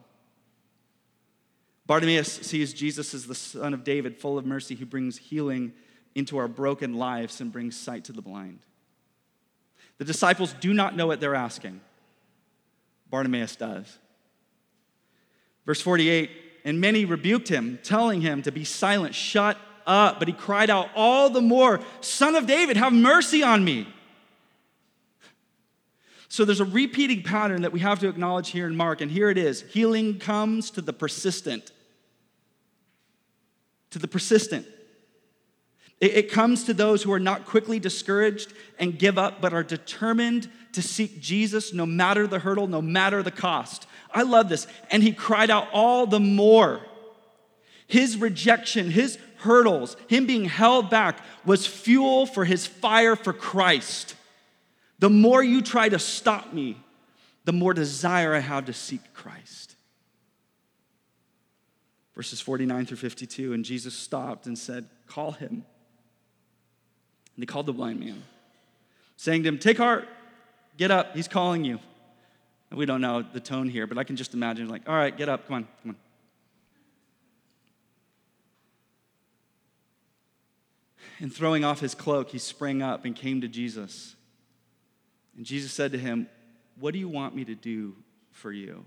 Bartimaeus 1.86 2.32
sees 2.32 2.72
Jesus 2.72 3.12
as 3.12 3.26
the 3.26 3.34
Son 3.34 3.74
of 3.74 3.84
David, 3.84 4.18
full 4.18 4.38
of 4.38 4.46
mercy, 4.46 4.74
who 4.74 4.86
brings 4.86 5.18
healing 5.18 5.72
into 6.14 6.38
our 6.38 6.48
broken 6.48 6.94
lives 6.94 7.40
and 7.40 7.52
brings 7.52 7.76
sight 7.76 8.04
to 8.04 8.12
the 8.12 8.22
blind. 8.22 8.60
The 9.98 10.04
disciples 10.04 10.54
do 10.60 10.72
not 10.72 10.96
know 10.96 11.06
what 11.06 11.20
they're 11.20 11.34
asking. 11.34 11.80
Bartimaeus 13.10 13.56
does. 13.56 13.98
Verse 15.66 15.80
48 15.80 16.30
And 16.64 16.80
many 16.80 17.04
rebuked 17.04 17.48
him, 17.48 17.78
telling 17.82 18.20
him 18.20 18.42
to 18.42 18.52
be 18.52 18.64
silent, 18.64 19.14
shut 19.14 19.58
up. 19.86 20.18
But 20.18 20.28
he 20.28 20.34
cried 20.34 20.70
out 20.70 20.88
all 20.96 21.30
the 21.30 21.42
more, 21.42 21.80
Son 22.00 22.34
of 22.34 22.46
David, 22.46 22.76
have 22.76 22.92
mercy 22.92 23.42
on 23.42 23.64
me. 23.64 23.86
So 26.34 26.44
there's 26.44 26.58
a 26.58 26.64
repeating 26.64 27.22
pattern 27.22 27.62
that 27.62 27.70
we 27.70 27.78
have 27.78 28.00
to 28.00 28.08
acknowledge 28.08 28.50
here 28.50 28.66
in 28.66 28.74
Mark, 28.74 29.00
and 29.00 29.08
here 29.08 29.30
it 29.30 29.38
is 29.38 29.62
healing 29.70 30.18
comes 30.18 30.68
to 30.72 30.80
the 30.80 30.92
persistent. 30.92 31.70
To 33.90 34.00
the 34.00 34.08
persistent. 34.08 34.66
It, 36.00 36.32
comes 36.32 36.64
to 36.64 36.74
those 36.74 37.04
who 37.04 37.12
are 37.12 37.20
not 37.20 37.44
quickly 37.44 37.78
discouraged 37.78 38.52
and 38.80 38.98
give 38.98 39.16
up, 39.16 39.40
but 39.40 39.54
are 39.54 39.62
determined 39.62 40.50
to 40.72 40.82
seek 40.82 41.20
Jesus 41.20 41.72
no 41.72 41.86
matter 41.86 42.26
the 42.26 42.40
hurdle, 42.40 42.66
no 42.66 42.82
matter 42.82 43.22
the 43.22 43.30
cost. 43.30 43.86
I 44.12 44.22
love 44.22 44.48
this. 44.48 44.66
And 44.90 45.04
he 45.04 45.12
cried 45.12 45.50
out 45.50 45.68
all 45.72 46.04
the 46.04 46.18
more. 46.18 46.80
His 47.86 48.16
rejection, 48.16 48.90
his 48.90 49.18
hurdles, 49.36 49.96
him 50.08 50.26
being 50.26 50.46
held 50.46 50.90
back 50.90 51.20
was 51.46 51.64
fuel 51.64 52.26
for 52.26 52.44
his 52.44 52.66
fire 52.66 53.14
for 53.14 53.32
Christ. 53.32 54.16
The 55.04 55.10
more 55.10 55.44
you 55.44 55.60
try 55.60 55.90
to 55.90 55.98
stop 55.98 56.54
me, 56.54 56.78
the 57.44 57.52
more 57.52 57.74
desire 57.74 58.34
I 58.34 58.38
have 58.38 58.64
to 58.64 58.72
seek 58.72 59.02
Christ. 59.12 59.76
Verses 62.14 62.40
49 62.40 62.86
through 62.86 62.96
52, 62.96 63.52
and 63.52 63.66
Jesus 63.66 63.92
stopped 63.92 64.46
and 64.46 64.58
said, 64.58 64.88
Call 65.06 65.32
him. 65.32 65.50
And 65.50 65.66
they 67.36 67.44
called 67.44 67.66
the 67.66 67.74
blind 67.74 68.00
man, 68.00 68.22
saying 69.18 69.42
to 69.42 69.50
him, 69.50 69.58
Take 69.58 69.76
heart, 69.76 70.08
get 70.78 70.90
up, 70.90 71.14
he's 71.14 71.28
calling 71.28 71.66
you. 71.66 71.80
And 72.70 72.78
we 72.78 72.86
don't 72.86 73.02
know 73.02 73.22
the 73.30 73.40
tone 73.40 73.68
here, 73.68 73.86
but 73.86 73.98
I 73.98 74.04
can 74.04 74.16
just 74.16 74.32
imagine, 74.32 74.70
like, 74.70 74.88
All 74.88 74.96
right, 74.96 75.14
get 75.14 75.28
up, 75.28 75.46
come 75.46 75.56
on, 75.56 75.68
come 75.82 75.90
on. 75.90 75.96
And 81.18 81.30
throwing 81.30 81.62
off 81.62 81.80
his 81.80 81.94
cloak, 81.94 82.30
he 82.30 82.38
sprang 82.38 82.80
up 82.80 83.04
and 83.04 83.14
came 83.14 83.42
to 83.42 83.48
Jesus. 83.48 84.16
And 85.36 85.44
Jesus 85.44 85.72
said 85.72 85.92
to 85.92 85.98
him, 85.98 86.28
What 86.78 86.92
do 86.92 86.98
you 86.98 87.08
want 87.08 87.34
me 87.34 87.44
to 87.44 87.54
do 87.54 87.96
for 88.32 88.52
you? 88.52 88.84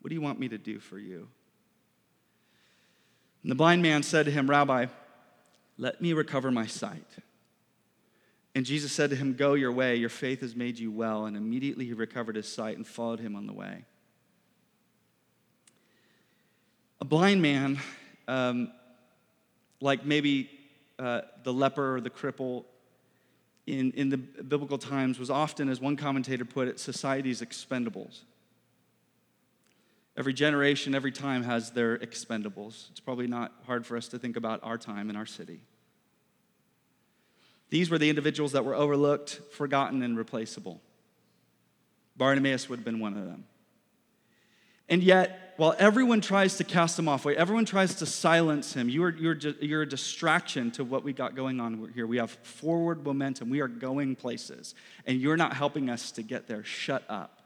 What 0.00 0.10
do 0.10 0.14
you 0.14 0.20
want 0.20 0.38
me 0.38 0.48
to 0.48 0.58
do 0.58 0.78
for 0.78 0.98
you? 0.98 1.28
And 3.42 3.50
the 3.50 3.56
blind 3.56 3.82
man 3.82 4.02
said 4.02 4.26
to 4.26 4.32
him, 4.32 4.48
Rabbi, 4.48 4.86
let 5.78 6.00
me 6.00 6.12
recover 6.12 6.50
my 6.50 6.66
sight. 6.66 7.06
And 8.54 8.64
Jesus 8.64 8.90
said 8.90 9.10
to 9.10 9.16
him, 9.16 9.34
Go 9.34 9.54
your 9.54 9.72
way, 9.72 9.96
your 9.96 10.08
faith 10.08 10.40
has 10.40 10.56
made 10.56 10.78
you 10.78 10.90
well. 10.90 11.26
And 11.26 11.36
immediately 11.36 11.84
he 11.84 11.92
recovered 11.92 12.36
his 12.36 12.50
sight 12.50 12.76
and 12.76 12.86
followed 12.86 13.20
him 13.20 13.36
on 13.36 13.46
the 13.46 13.52
way. 13.52 13.84
A 17.00 17.04
blind 17.04 17.42
man, 17.42 17.78
um, 18.26 18.72
like 19.80 20.06
maybe 20.06 20.50
uh, 20.98 21.20
the 21.44 21.52
leper 21.52 21.96
or 21.96 22.00
the 22.00 22.10
cripple 22.10 22.64
in, 23.66 23.92
in 23.92 24.08
the 24.10 24.16
biblical 24.16 24.78
times, 24.78 25.18
was 25.18 25.30
often, 25.30 25.68
as 25.68 25.80
one 25.80 25.96
commentator 25.96 26.44
put 26.44 26.68
it, 26.68 26.78
society's 26.78 27.42
expendables. 27.42 28.20
Every 30.16 30.32
generation, 30.32 30.94
every 30.94 31.12
time 31.12 31.42
has 31.42 31.72
their 31.72 31.98
expendables. 31.98 32.90
It's 32.90 33.00
probably 33.00 33.26
not 33.26 33.52
hard 33.66 33.84
for 33.84 33.96
us 33.96 34.08
to 34.08 34.18
think 34.18 34.36
about 34.36 34.60
our 34.62 34.78
time 34.78 35.10
in 35.10 35.16
our 35.16 35.26
city. 35.26 35.60
These 37.68 37.90
were 37.90 37.98
the 37.98 38.08
individuals 38.08 38.52
that 38.52 38.64
were 38.64 38.74
overlooked, 38.74 39.40
forgotten, 39.52 40.02
and 40.02 40.16
replaceable. 40.16 40.80
Bartimaeus 42.16 42.68
would 42.68 42.78
have 42.78 42.84
been 42.84 43.00
one 43.00 43.16
of 43.16 43.26
them. 43.26 43.44
And 44.88 45.02
yet, 45.02 45.45
while 45.56 45.74
everyone 45.78 46.20
tries 46.20 46.56
to 46.58 46.64
cast 46.64 46.98
him 46.98 47.08
off, 47.08 47.24
while 47.24 47.34
everyone 47.36 47.64
tries 47.64 47.94
to 47.96 48.06
silence 48.06 48.74
him, 48.74 48.88
you 48.88 49.02
are, 49.04 49.14
you're, 49.14 49.36
you're 49.36 49.82
a 49.82 49.88
distraction 49.88 50.70
to 50.72 50.84
what 50.84 51.02
we 51.02 51.12
got 51.12 51.34
going 51.34 51.60
on 51.60 51.90
here. 51.94 52.06
We 52.06 52.18
have 52.18 52.30
forward 52.30 53.04
momentum. 53.04 53.50
We 53.50 53.60
are 53.60 53.68
going 53.68 54.16
places, 54.16 54.74
and 55.06 55.20
you're 55.20 55.36
not 55.36 55.54
helping 55.54 55.88
us 55.88 56.10
to 56.12 56.22
get 56.22 56.46
there. 56.46 56.64
Shut 56.64 57.04
up. 57.08 57.40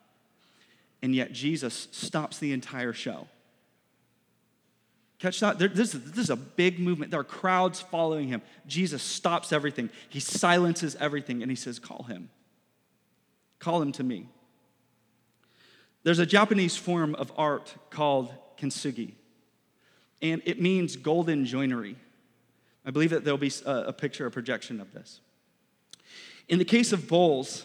And 1.02 1.14
yet, 1.14 1.32
Jesus 1.32 1.88
stops 1.92 2.38
the 2.38 2.52
entire 2.52 2.92
show. 2.92 3.26
Catch 5.20 5.40
that? 5.40 5.58
There, 5.58 5.68
this, 5.68 5.92
this 5.92 6.18
is 6.18 6.30
a 6.30 6.36
big 6.36 6.80
movement. 6.80 7.10
There 7.10 7.20
are 7.20 7.24
crowds 7.24 7.80
following 7.80 8.28
him. 8.28 8.40
Jesus 8.66 9.02
stops 9.02 9.52
everything. 9.52 9.90
He 10.08 10.18
silences 10.18 10.96
everything 10.96 11.42
and 11.42 11.50
he 11.50 11.56
says, 11.56 11.78
Call 11.78 12.04
him. 12.04 12.30
Call 13.58 13.82
him 13.82 13.92
to 13.92 14.02
me. 14.02 14.28
There's 16.02 16.18
a 16.18 16.26
Japanese 16.26 16.76
form 16.76 17.14
of 17.14 17.32
art 17.36 17.74
called 17.90 18.32
kintsugi, 18.58 19.12
and 20.22 20.42
it 20.44 20.60
means 20.60 20.96
golden 20.96 21.44
joinery. 21.44 21.96
I 22.84 22.90
believe 22.90 23.10
that 23.10 23.24
there'll 23.24 23.38
be 23.38 23.52
a, 23.66 23.68
uh, 23.68 23.84
a 23.88 23.92
picture, 23.92 24.26
a 24.26 24.30
projection 24.30 24.80
of 24.80 24.92
this. 24.92 25.20
In 26.48 26.58
the 26.58 26.64
case 26.64 26.92
of 26.92 27.06
bowls, 27.06 27.64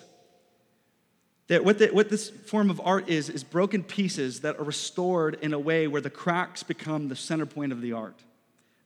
that 1.48 1.64
what, 1.64 1.78
the, 1.78 1.88
what 1.88 2.10
this 2.10 2.30
form 2.30 2.70
of 2.70 2.82
art 2.84 3.08
is, 3.08 3.30
is 3.30 3.44
broken 3.44 3.84
pieces 3.84 4.42
that 4.42 4.60
are 4.60 4.64
restored 4.64 5.38
in 5.42 5.54
a 5.54 5.60
way 5.60 5.88
where 5.88 6.02
the 6.02 6.10
cracks 6.10 6.64
become 6.64 7.08
the 7.08 7.16
center 7.16 7.46
point 7.46 7.72
of 7.72 7.82
the 7.82 7.94
art, 7.94 8.20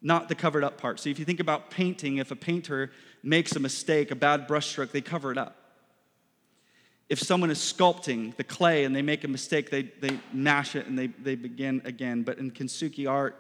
not 0.02 0.30
the 0.30 0.36
covered 0.36 0.64
up 0.64 0.78
part. 0.78 1.00
So 1.00 1.10
if 1.10 1.20
you 1.20 1.26
think 1.26 1.40
about 1.40 1.72
painting, 1.72 2.18
if 2.18 2.32
a 2.32 2.36
painter 2.36 2.92
makes 3.24 3.56
a 3.56 3.60
mistake, 3.60 4.12
a 4.12 4.16
bad 4.16 4.48
brushstroke, 4.48 4.92
they 4.92 5.02
cover 5.02 5.32
it 5.32 5.38
up. 5.38 5.59
If 7.10 7.20
someone 7.20 7.50
is 7.50 7.58
sculpting 7.58 8.36
the 8.38 8.44
clay 8.44 8.86
and 8.86 8.96
they 8.96 9.02
make 9.02 9.24
a 9.24 9.28
mistake, 9.28 9.70
they, 9.72 9.84
they 10.00 10.20
mash 10.32 10.76
it 10.76 10.86
and 10.86 10.98
they, 10.98 11.08
they 11.08 11.36
begin 11.36 11.82
again. 11.84 12.24
But 12.24 12.38
in 12.38 12.52
kintsugi 12.52 13.10
art, 13.10 13.36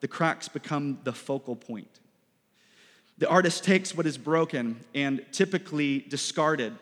the 0.00 0.08
cracks 0.08 0.48
become 0.48 0.98
the 1.04 1.12
focal 1.12 1.56
point. 1.56 2.00
The 3.16 3.28
artist 3.28 3.64
takes 3.64 3.94
what 3.94 4.06
is 4.06 4.18
broken 4.18 4.84
and 4.94 5.24
typically 5.32 6.00
discarded, 6.00 6.74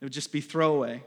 it 0.00 0.04
would 0.04 0.12
just 0.12 0.32
be 0.32 0.40
throwaway 0.40 1.02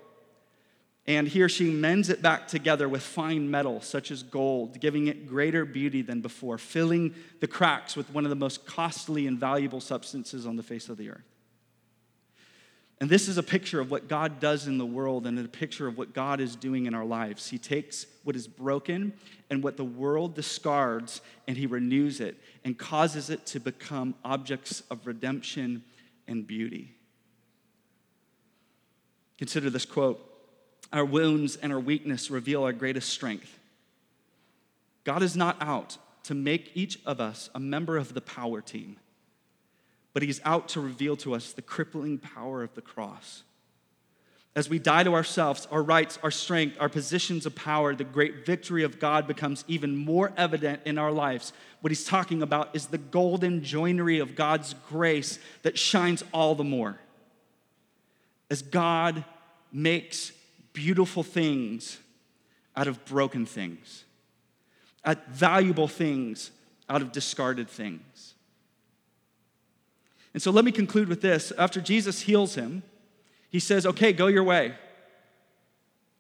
and 1.08 1.28
he 1.28 1.42
or 1.42 1.50
she 1.50 1.70
mends 1.70 2.10
it 2.10 2.22
back 2.22 2.48
together 2.48 2.90
with 2.90 3.04
fine 3.04 3.50
metal, 3.50 3.80
such 3.80 4.10
as 4.10 4.24
gold, 4.24 4.80
giving 4.80 5.08
it 5.08 5.28
greater 5.28 5.64
beauty 5.64 6.02
than 6.02 6.20
before, 6.22 6.58
filling 6.58 7.14
the 7.42 7.48
cracks 7.48 7.96
with 7.96 8.10
one 8.12 8.26
of 8.26 8.30
the 8.30 8.36
most 8.36 8.66
costly 8.66 9.28
and 9.28 9.40
valuable 9.40 9.80
substances 9.80 10.48
on 10.48 10.56
the 10.56 10.64
face 10.64 10.90
of 10.90 10.98
the 10.98 11.12
earth. 11.12 11.35
And 13.02 13.10
this 13.10 13.28
is 13.28 13.38
a 13.38 13.44
picture 13.44 13.82
of 13.82 13.92
what 13.92 14.08
God 14.08 14.40
does 14.40 14.68
in 14.68 14.78
the 14.78 14.86
world 14.86 15.28
and 15.28 15.38
a 15.38 15.48
picture 15.48 15.86
of 15.86 15.98
what 15.98 16.14
God 16.14 16.40
is 16.40 16.56
doing 16.56 16.86
in 16.86 16.94
our 16.94 17.04
lives. 17.04 17.50
He 17.50 17.58
takes 17.58 18.06
what 18.24 18.36
is 18.36 18.48
broken 18.48 19.12
and 19.50 19.62
what 19.62 19.76
the 19.76 19.84
world 19.84 20.34
discards 20.34 21.22
and 21.48 21.58
he 21.58 21.66
renews 21.66 22.22
it 22.22 22.38
and 22.64 22.78
causes 22.78 23.30
it 23.30 23.46
to 23.48 23.60
become 23.60 24.16
objects 24.24 24.82
of 24.90 25.06
redemption 25.06 25.84
and 26.28 26.48
beauty. 26.48 26.96
Consider 29.38 29.70
this 29.70 29.86
quote 29.86 30.32
our 30.94 31.04
wounds 31.04 31.58
and 31.58 31.74
our 31.74 31.80
weakness 31.80 32.32
reveal 32.32 32.64
our 32.64 32.72
greatest 32.72 33.10
strength. 33.10 33.60
God 35.04 35.22
is 35.22 35.36
not 35.36 35.58
out 35.60 35.98
to 36.24 36.34
make 36.34 36.72
each 36.74 37.00
of 37.06 37.20
us 37.20 37.50
a 37.54 37.60
member 37.60 37.98
of 37.98 38.14
the 38.14 38.22
power 38.22 38.62
team, 38.62 38.98
but 40.16 40.24
He's 40.24 40.40
out 40.46 40.70
to 40.70 40.80
reveal 40.80 41.18
to 41.18 41.36
us 41.36 41.52
the 41.52 41.62
crippling 41.62 42.18
power 42.18 42.64
of 42.64 42.74
the 42.74 42.82
cross. 42.82 43.44
As 44.56 44.70
we 44.70 44.80
die 44.80 45.04
to 45.04 45.14
ourselves, 45.14 45.68
our 45.70 45.84
rights, 45.84 46.18
our 46.24 46.32
strength, 46.32 46.78
our 46.80 46.88
positions 46.88 47.46
of 47.46 47.54
power, 47.54 47.94
the 47.94 48.06
great 48.06 48.46
victory 48.46 48.84
of 48.84 48.98
God 48.98 49.28
becomes 49.28 49.66
even 49.68 49.98
more 49.98 50.32
evident 50.38 50.84
in 50.86 50.98
our 50.98 51.12
lives. 51.12 51.52
What 51.82 51.92
he's 51.92 52.06
talking 52.06 52.42
about 52.42 52.74
is 52.74 52.86
the 52.86 52.98
golden 52.98 53.62
joinery 53.62 54.20
of 54.20 54.36
God's 54.36 54.74
grace 54.88 55.38
that 55.64 55.78
shines 55.78 56.24
all 56.34 56.56
the 56.56 56.64
more. 56.64 56.98
As 58.50 58.62
God 58.62 59.26
makes 59.74 60.32
beautiful 60.72 61.24
things 61.24 61.98
out 62.74 62.88
of 62.88 63.04
broken 63.04 63.46
things, 63.46 64.06
at 65.04 65.28
valuable 65.28 65.90
things 65.90 66.52
out 66.88 67.02
of 67.02 67.12
discarded 67.12 67.70
things. 67.70 68.15
And 70.36 70.42
so 70.42 70.52
let 70.52 70.66
me 70.66 70.74
conclude 70.74 71.08
with 71.08 71.22
this. 71.22 71.54
After 71.58 71.80
Jesus 71.80 72.20
heals 72.20 72.56
him, 72.56 72.84
he 73.50 73.62
says, 73.62 73.86
Okay, 73.86 74.12
go 74.12 74.28
your 74.28 74.44
way. 74.44 74.76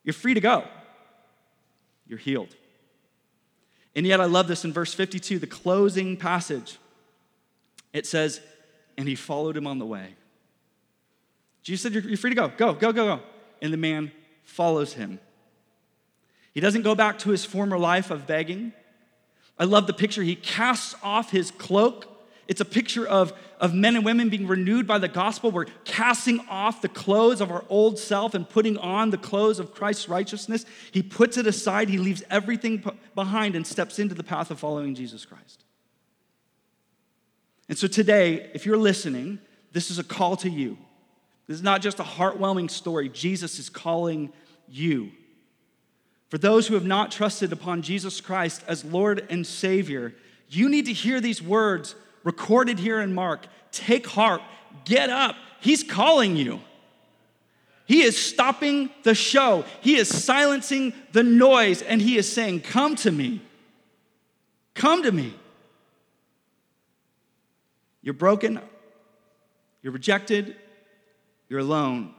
You're 0.05 0.13
free 0.13 0.33
to 0.33 0.39
go. 0.39 0.63
You're 2.07 2.17
healed. 2.17 2.55
And 3.93 4.07
yet, 4.07 4.21
I 4.21 4.25
love 4.25 4.47
this 4.47 4.63
in 4.63 4.71
verse 4.71 4.93
52, 4.93 5.39
the 5.39 5.47
closing 5.47 6.15
passage. 6.15 6.77
It 7.91 8.07
says, 8.07 8.39
And 8.97 9.05
he 9.05 9.15
followed 9.15 9.57
him 9.57 9.67
on 9.67 9.79
the 9.79 9.85
way. 9.85 10.15
Jesus 11.61 11.81
said, 11.83 11.93
You're 11.93 12.15
free 12.15 12.29
to 12.29 12.37
go. 12.37 12.47
Go, 12.47 12.71
go, 12.71 12.93
go, 12.93 13.17
go. 13.17 13.23
And 13.61 13.73
the 13.73 13.77
man 13.77 14.13
follows 14.45 14.93
him. 14.93 15.19
He 16.53 16.61
doesn't 16.61 16.83
go 16.83 16.95
back 16.95 17.19
to 17.19 17.31
his 17.31 17.43
former 17.43 17.77
life 17.77 18.11
of 18.11 18.25
begging. 18.25 18.71
I 19.59 19.65
love 19.65 19.87
the 19.87 19.93
picture. 19.93 20.23
He 20.23 20.37
casts 20.37 20.95
off 21.03 21.31
his 21.31 21.51
cloak. 21.51 22.14
It's 22.47 22.61
a 22.61 22.65
picture 22.65 23.07
of, 23.07 23.33
of 23.59 23.73
men 23.73 23.95
and 23.95 24.05
women 24.05 24.29
being 24.29 24.45
renewed 24.47 24.85
by 24.85 24.99
the 24.99 25.07
gospel. 25.07 25.49
We're 25.49 25.65
casting 25.83 26.39
off 26.47 26.81
the 26.81 26.89
clothes 26.89 27.41
of 27.41 27.49
our 27.51 27.65
old 27.69 27.97
self 27.97 28.35
and 28.35 28.47
putting 28.47 28.77
on 28.77 29.09
the 29.09 29.17
clothes 29.17 29.59
of 29.59 29.73
Christ's 29.73 30.07
righteousness. 30.07 30.65
He 30.91 31.01
puts 31.01 31.37
it 31.37 31.47
aside, 31.47 31.89
he 31.89 31.97
leaves 31.97 32.23
everything 32.29 32.83
behind 33.15 33.55
and 33.55 33.65
steps 33.65 33.97
into 33.97 34.13
the 34.13 34.23
path 34.23 34.51
of 34.51 34.59
following 34.59 34.93
Jesus 34.93 35.25
Christ. 35.25 35.63
And 37.67 37.77
so 37.77 37.87
today, 37.87 38.51
if 38.53 38.65
you're 38.65 38.77
listening, 38.77 39.39
this 39.71 39.89
is 39.89 39.97
a 39.97 40.03
call 40.03 40.35
to 40.37 40.49
you. 40.49 40.77
This 41.47 41.55
is 41.55 41.63
not 41.63 41.81
just 41.81 41.99
a 41.99 42.03
heartwarming 42.03 42.69
story. 42.69 43.09
Jesus 43.09 43.57
is 43.57 43.69
calling 43.69 44.31
you. 44.67 45.11
For 46.29 46.37
those 46.37 46.67
who 46.67 46.73
have 46.75 46.85
not 46.85 47.11
trusted 47.11 47.51
upon 47.51 47.81
Jesus 47.81 48.21
Christ 48.21 48.63
as 48.67 48.83
Lord 48.83 49.25
and 49.29 49.45
Savior, 49.45 50.13
you 50.49 50.69
need 50.69 50.85
to 50.85 50.93
hear 50.93 51.19
these 51.19 51.41
words 51.41 51.95
recorded 52.25 52.79
here 52.79 52.99
in 52.99 53.13
Mark. 53.13 53.47
Take 53.71 54.05
heart, 54.05 54.41
get 54.83 55.09
up. 55.09 55.37
He's 55.61 55.83
calling 55.83 56.35
you. 56.35 56.59
He 57.85 58.01
is 58.01 58.17
stopping 58.17 58.89
the 59.03 59.15
show. 59.15 59.63
He 59.79 59.95
is 59.95 60.09
silencing 60.09 60.91
the 61.13 61.23
noise 61.23 61.81
and 61.81 62.01
he 62.01 62.17
is 62.17 62.29
saying, 62.29 62.61
Come 62.61 62.95
to 62.97 63.11
me. 63.11 63.41
Come 64.73 65.03
to 65.03 65.11
me. 65.11 65.33
You're 68.01 68.13
broken. 68.13 68.59
You're 69.81 69.93
rejected. 69.93 70.55
You're 71.47 71.59
alone. 71.59 72.13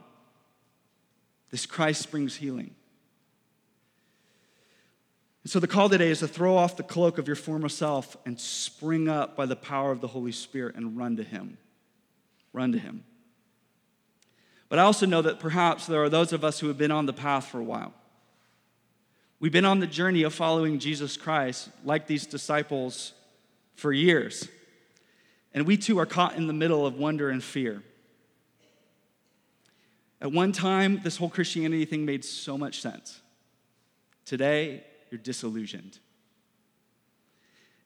This 1.51 1.65
Christ 1.65 2.09
brings 2.11 2.35
healing. 2.35 2.73
And 5.47 5.51
so 5.53 5.61
the 5.61 5.65
call 5.67 5.87
today 5.87 6.09
is 6.09 6.19
to 6.19 6.27
throw 6.27 6.57
off 6.57 6.75
the 6.75 6.83
cloak 6.83 7.17
of 7.17 7.25
your 7.25 7.37
former 7.37 7.69
self 7.69 8.17
and 8.25 8.37
spring 8.37 9.07
up 9.07 9.37
by 9.37 9.45
the 9.45 9.55
power 9.55 9.93
of 9.93 10.01
the 10.01 10.07
Holy 10.09 10.33
Spirit 10.33 10.75
and 10.75 10.97
run 10.97 11.15
to 11.15 11.23
Him. 11.23 11.57
Run 12.51 12.73
to 12.73 12.77
Him. 12.77 13.05
But 14.67 14.77
I 14.77 14.81
also 14.81 15.05
know 15.05 15.21
that 15.21 15.39
perhaps 15.39 15.85
there 15.85 16.03
are 16.03 16.09
those 16.09 16.33
of 16.33 16.43
us 16.43 16.59
who 16.59 16.67
have 16.67 16.77
been 16.77 16.91
on 16.91 17.05
the 17.05 17.13
path 17.13 17.45
for 17.45 17.59
a 17.59 17.63
while. 17.63 17.93
We've 19.39 19.53
been 19.53 19.63
on 19.63 19.79
the 19.79 19.87
journey 19.87 20.23
of 20.23 20.33
following 20.33 20.79
Jesus 20.79 21.15
Christ, 21.15 21.69
like 21.85 22.07
these 22.07 22.25
disciples, 22.25 23.13
for 23.73 23.93
years. 23.93 24.49
And 25.53 25.65
we 25.65 25.77
too 25.77 25.97
are 25.97 26.05
caught 26.05 26.35
in 26.35 26.47
the 26.47 26.53
middle 26.53 26.85
of 26.85 26.95
wonder 26.95 27.29
and 27.29 27.41
fear. 27.41 27.83
At 30.19 30.33
one 30.33 30.51
time, 30.51 30.99
this 31.05 31.15
whole 31.15 31.29
Christianity 31.29 31.85
thing 31.85 32.03
made 32.03 32.25
so 32.25 32.57
much 32.57 32.81
sense. 32.81 33.21
Today, 34.25 34.83
you're 35.11 35.19
disillusioned. 35.19 35.99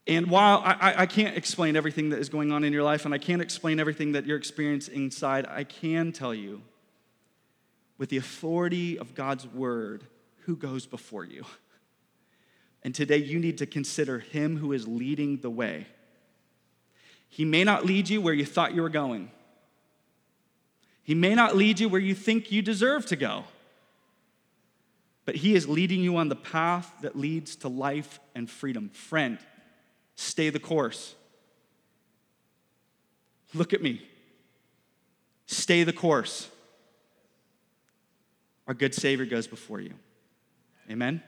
And 0.07 0.27
while 0.27 0.61
I, 0.65 0.95
I, 0.97 1.05
can't 1.05 1.37
explain 1.37 1.75
everything 1.75 2.09
that 2.09 2.19
is 2.19 2.27
going 2.27 2.51
on 2.51 2.63
in 2.63 2.73
your 2.73 2.83
life, 2.83 3.05
and 3.05 3.13
I 3.13 3.19
can't 3.19 3.41
explain 3.41 3.79
everything 3.79 4.13
that 4.13 4.25
you're 4.25 4.37
experiencing 4.37 4.95
inside, 4.95 5.45
I 5.47 5.63
can 5.63 6.11
tell 6.11 6.33
you, 6.33 6.63
with 7.99 8.09
the 8.09 8.17
authority 8.17 8.97
of 8.97 9.13
God's 9.13 9.45
word, 9.45 10.05
who 10.45 10.55
goes 10.55 10.87
before 10.87 11.23
you. 11.23 11.45
And 12.83 12.95
today, 12.95 13.17
you 13.17 13.39
need 13.39 13.59
to 13.59 13.67
consider 13.67 14.19
Him 14.19 14.57
who 14.57 14.73
is 14.73 14.87
leading 14.87 15.37
the 15.37 15.51
way. 15.51 15.85
He 17.29 17.45
may 17.45 17.63
not 17.63 17.85
lead 17.85 18.09
you 18.09 18.21
where 18.21 18.33
you 18.33 18.45
thought 18.45 18.73
you 18.73 18.81
were 18.81 18.89
going. 18.89 19.29
He 21.03 21.13
may 21.13 21.35
not 21.35 21.55
lead 21.55 21.79
you 21.79 21.89
where 21.89 22.01
you 22.01 22.15
think 22.15 22.51
you 22.51 22.61
deserve 22.61 23.05
to 23.07 23.15
go, 23.15 23.43
but 25.31 25.37
He 25.37 25.55
is 25.55 25.69
leading 25.69 26.01
you 26.03 26.17
on 26.17 26.27
the 26.27 26.35
path 26.35 26.93
that 27.03 27.17
leads 27.17 27.55
to 27.55 27.69
life 27.69 28.19
and 28.35 28.49
freedom. 28.49 28.89
Friend, 28.89 29.37
stay 30.15 30.49
the 30.49 30.59
course. 30.59 31.15
Look 33.53 33.71
at 33.71 33.81
me. 33.81 34.05
Stay 35.45 35.85
the 35.85 35.93
course. 35.93 36.49
Our 38.67 38.73
good 38.73 38.93
Savior 38.93 39.25
goes 39.25 39.47
before 39.47 39.79
you. 39.79 39.93
Amen. 40.89 41.23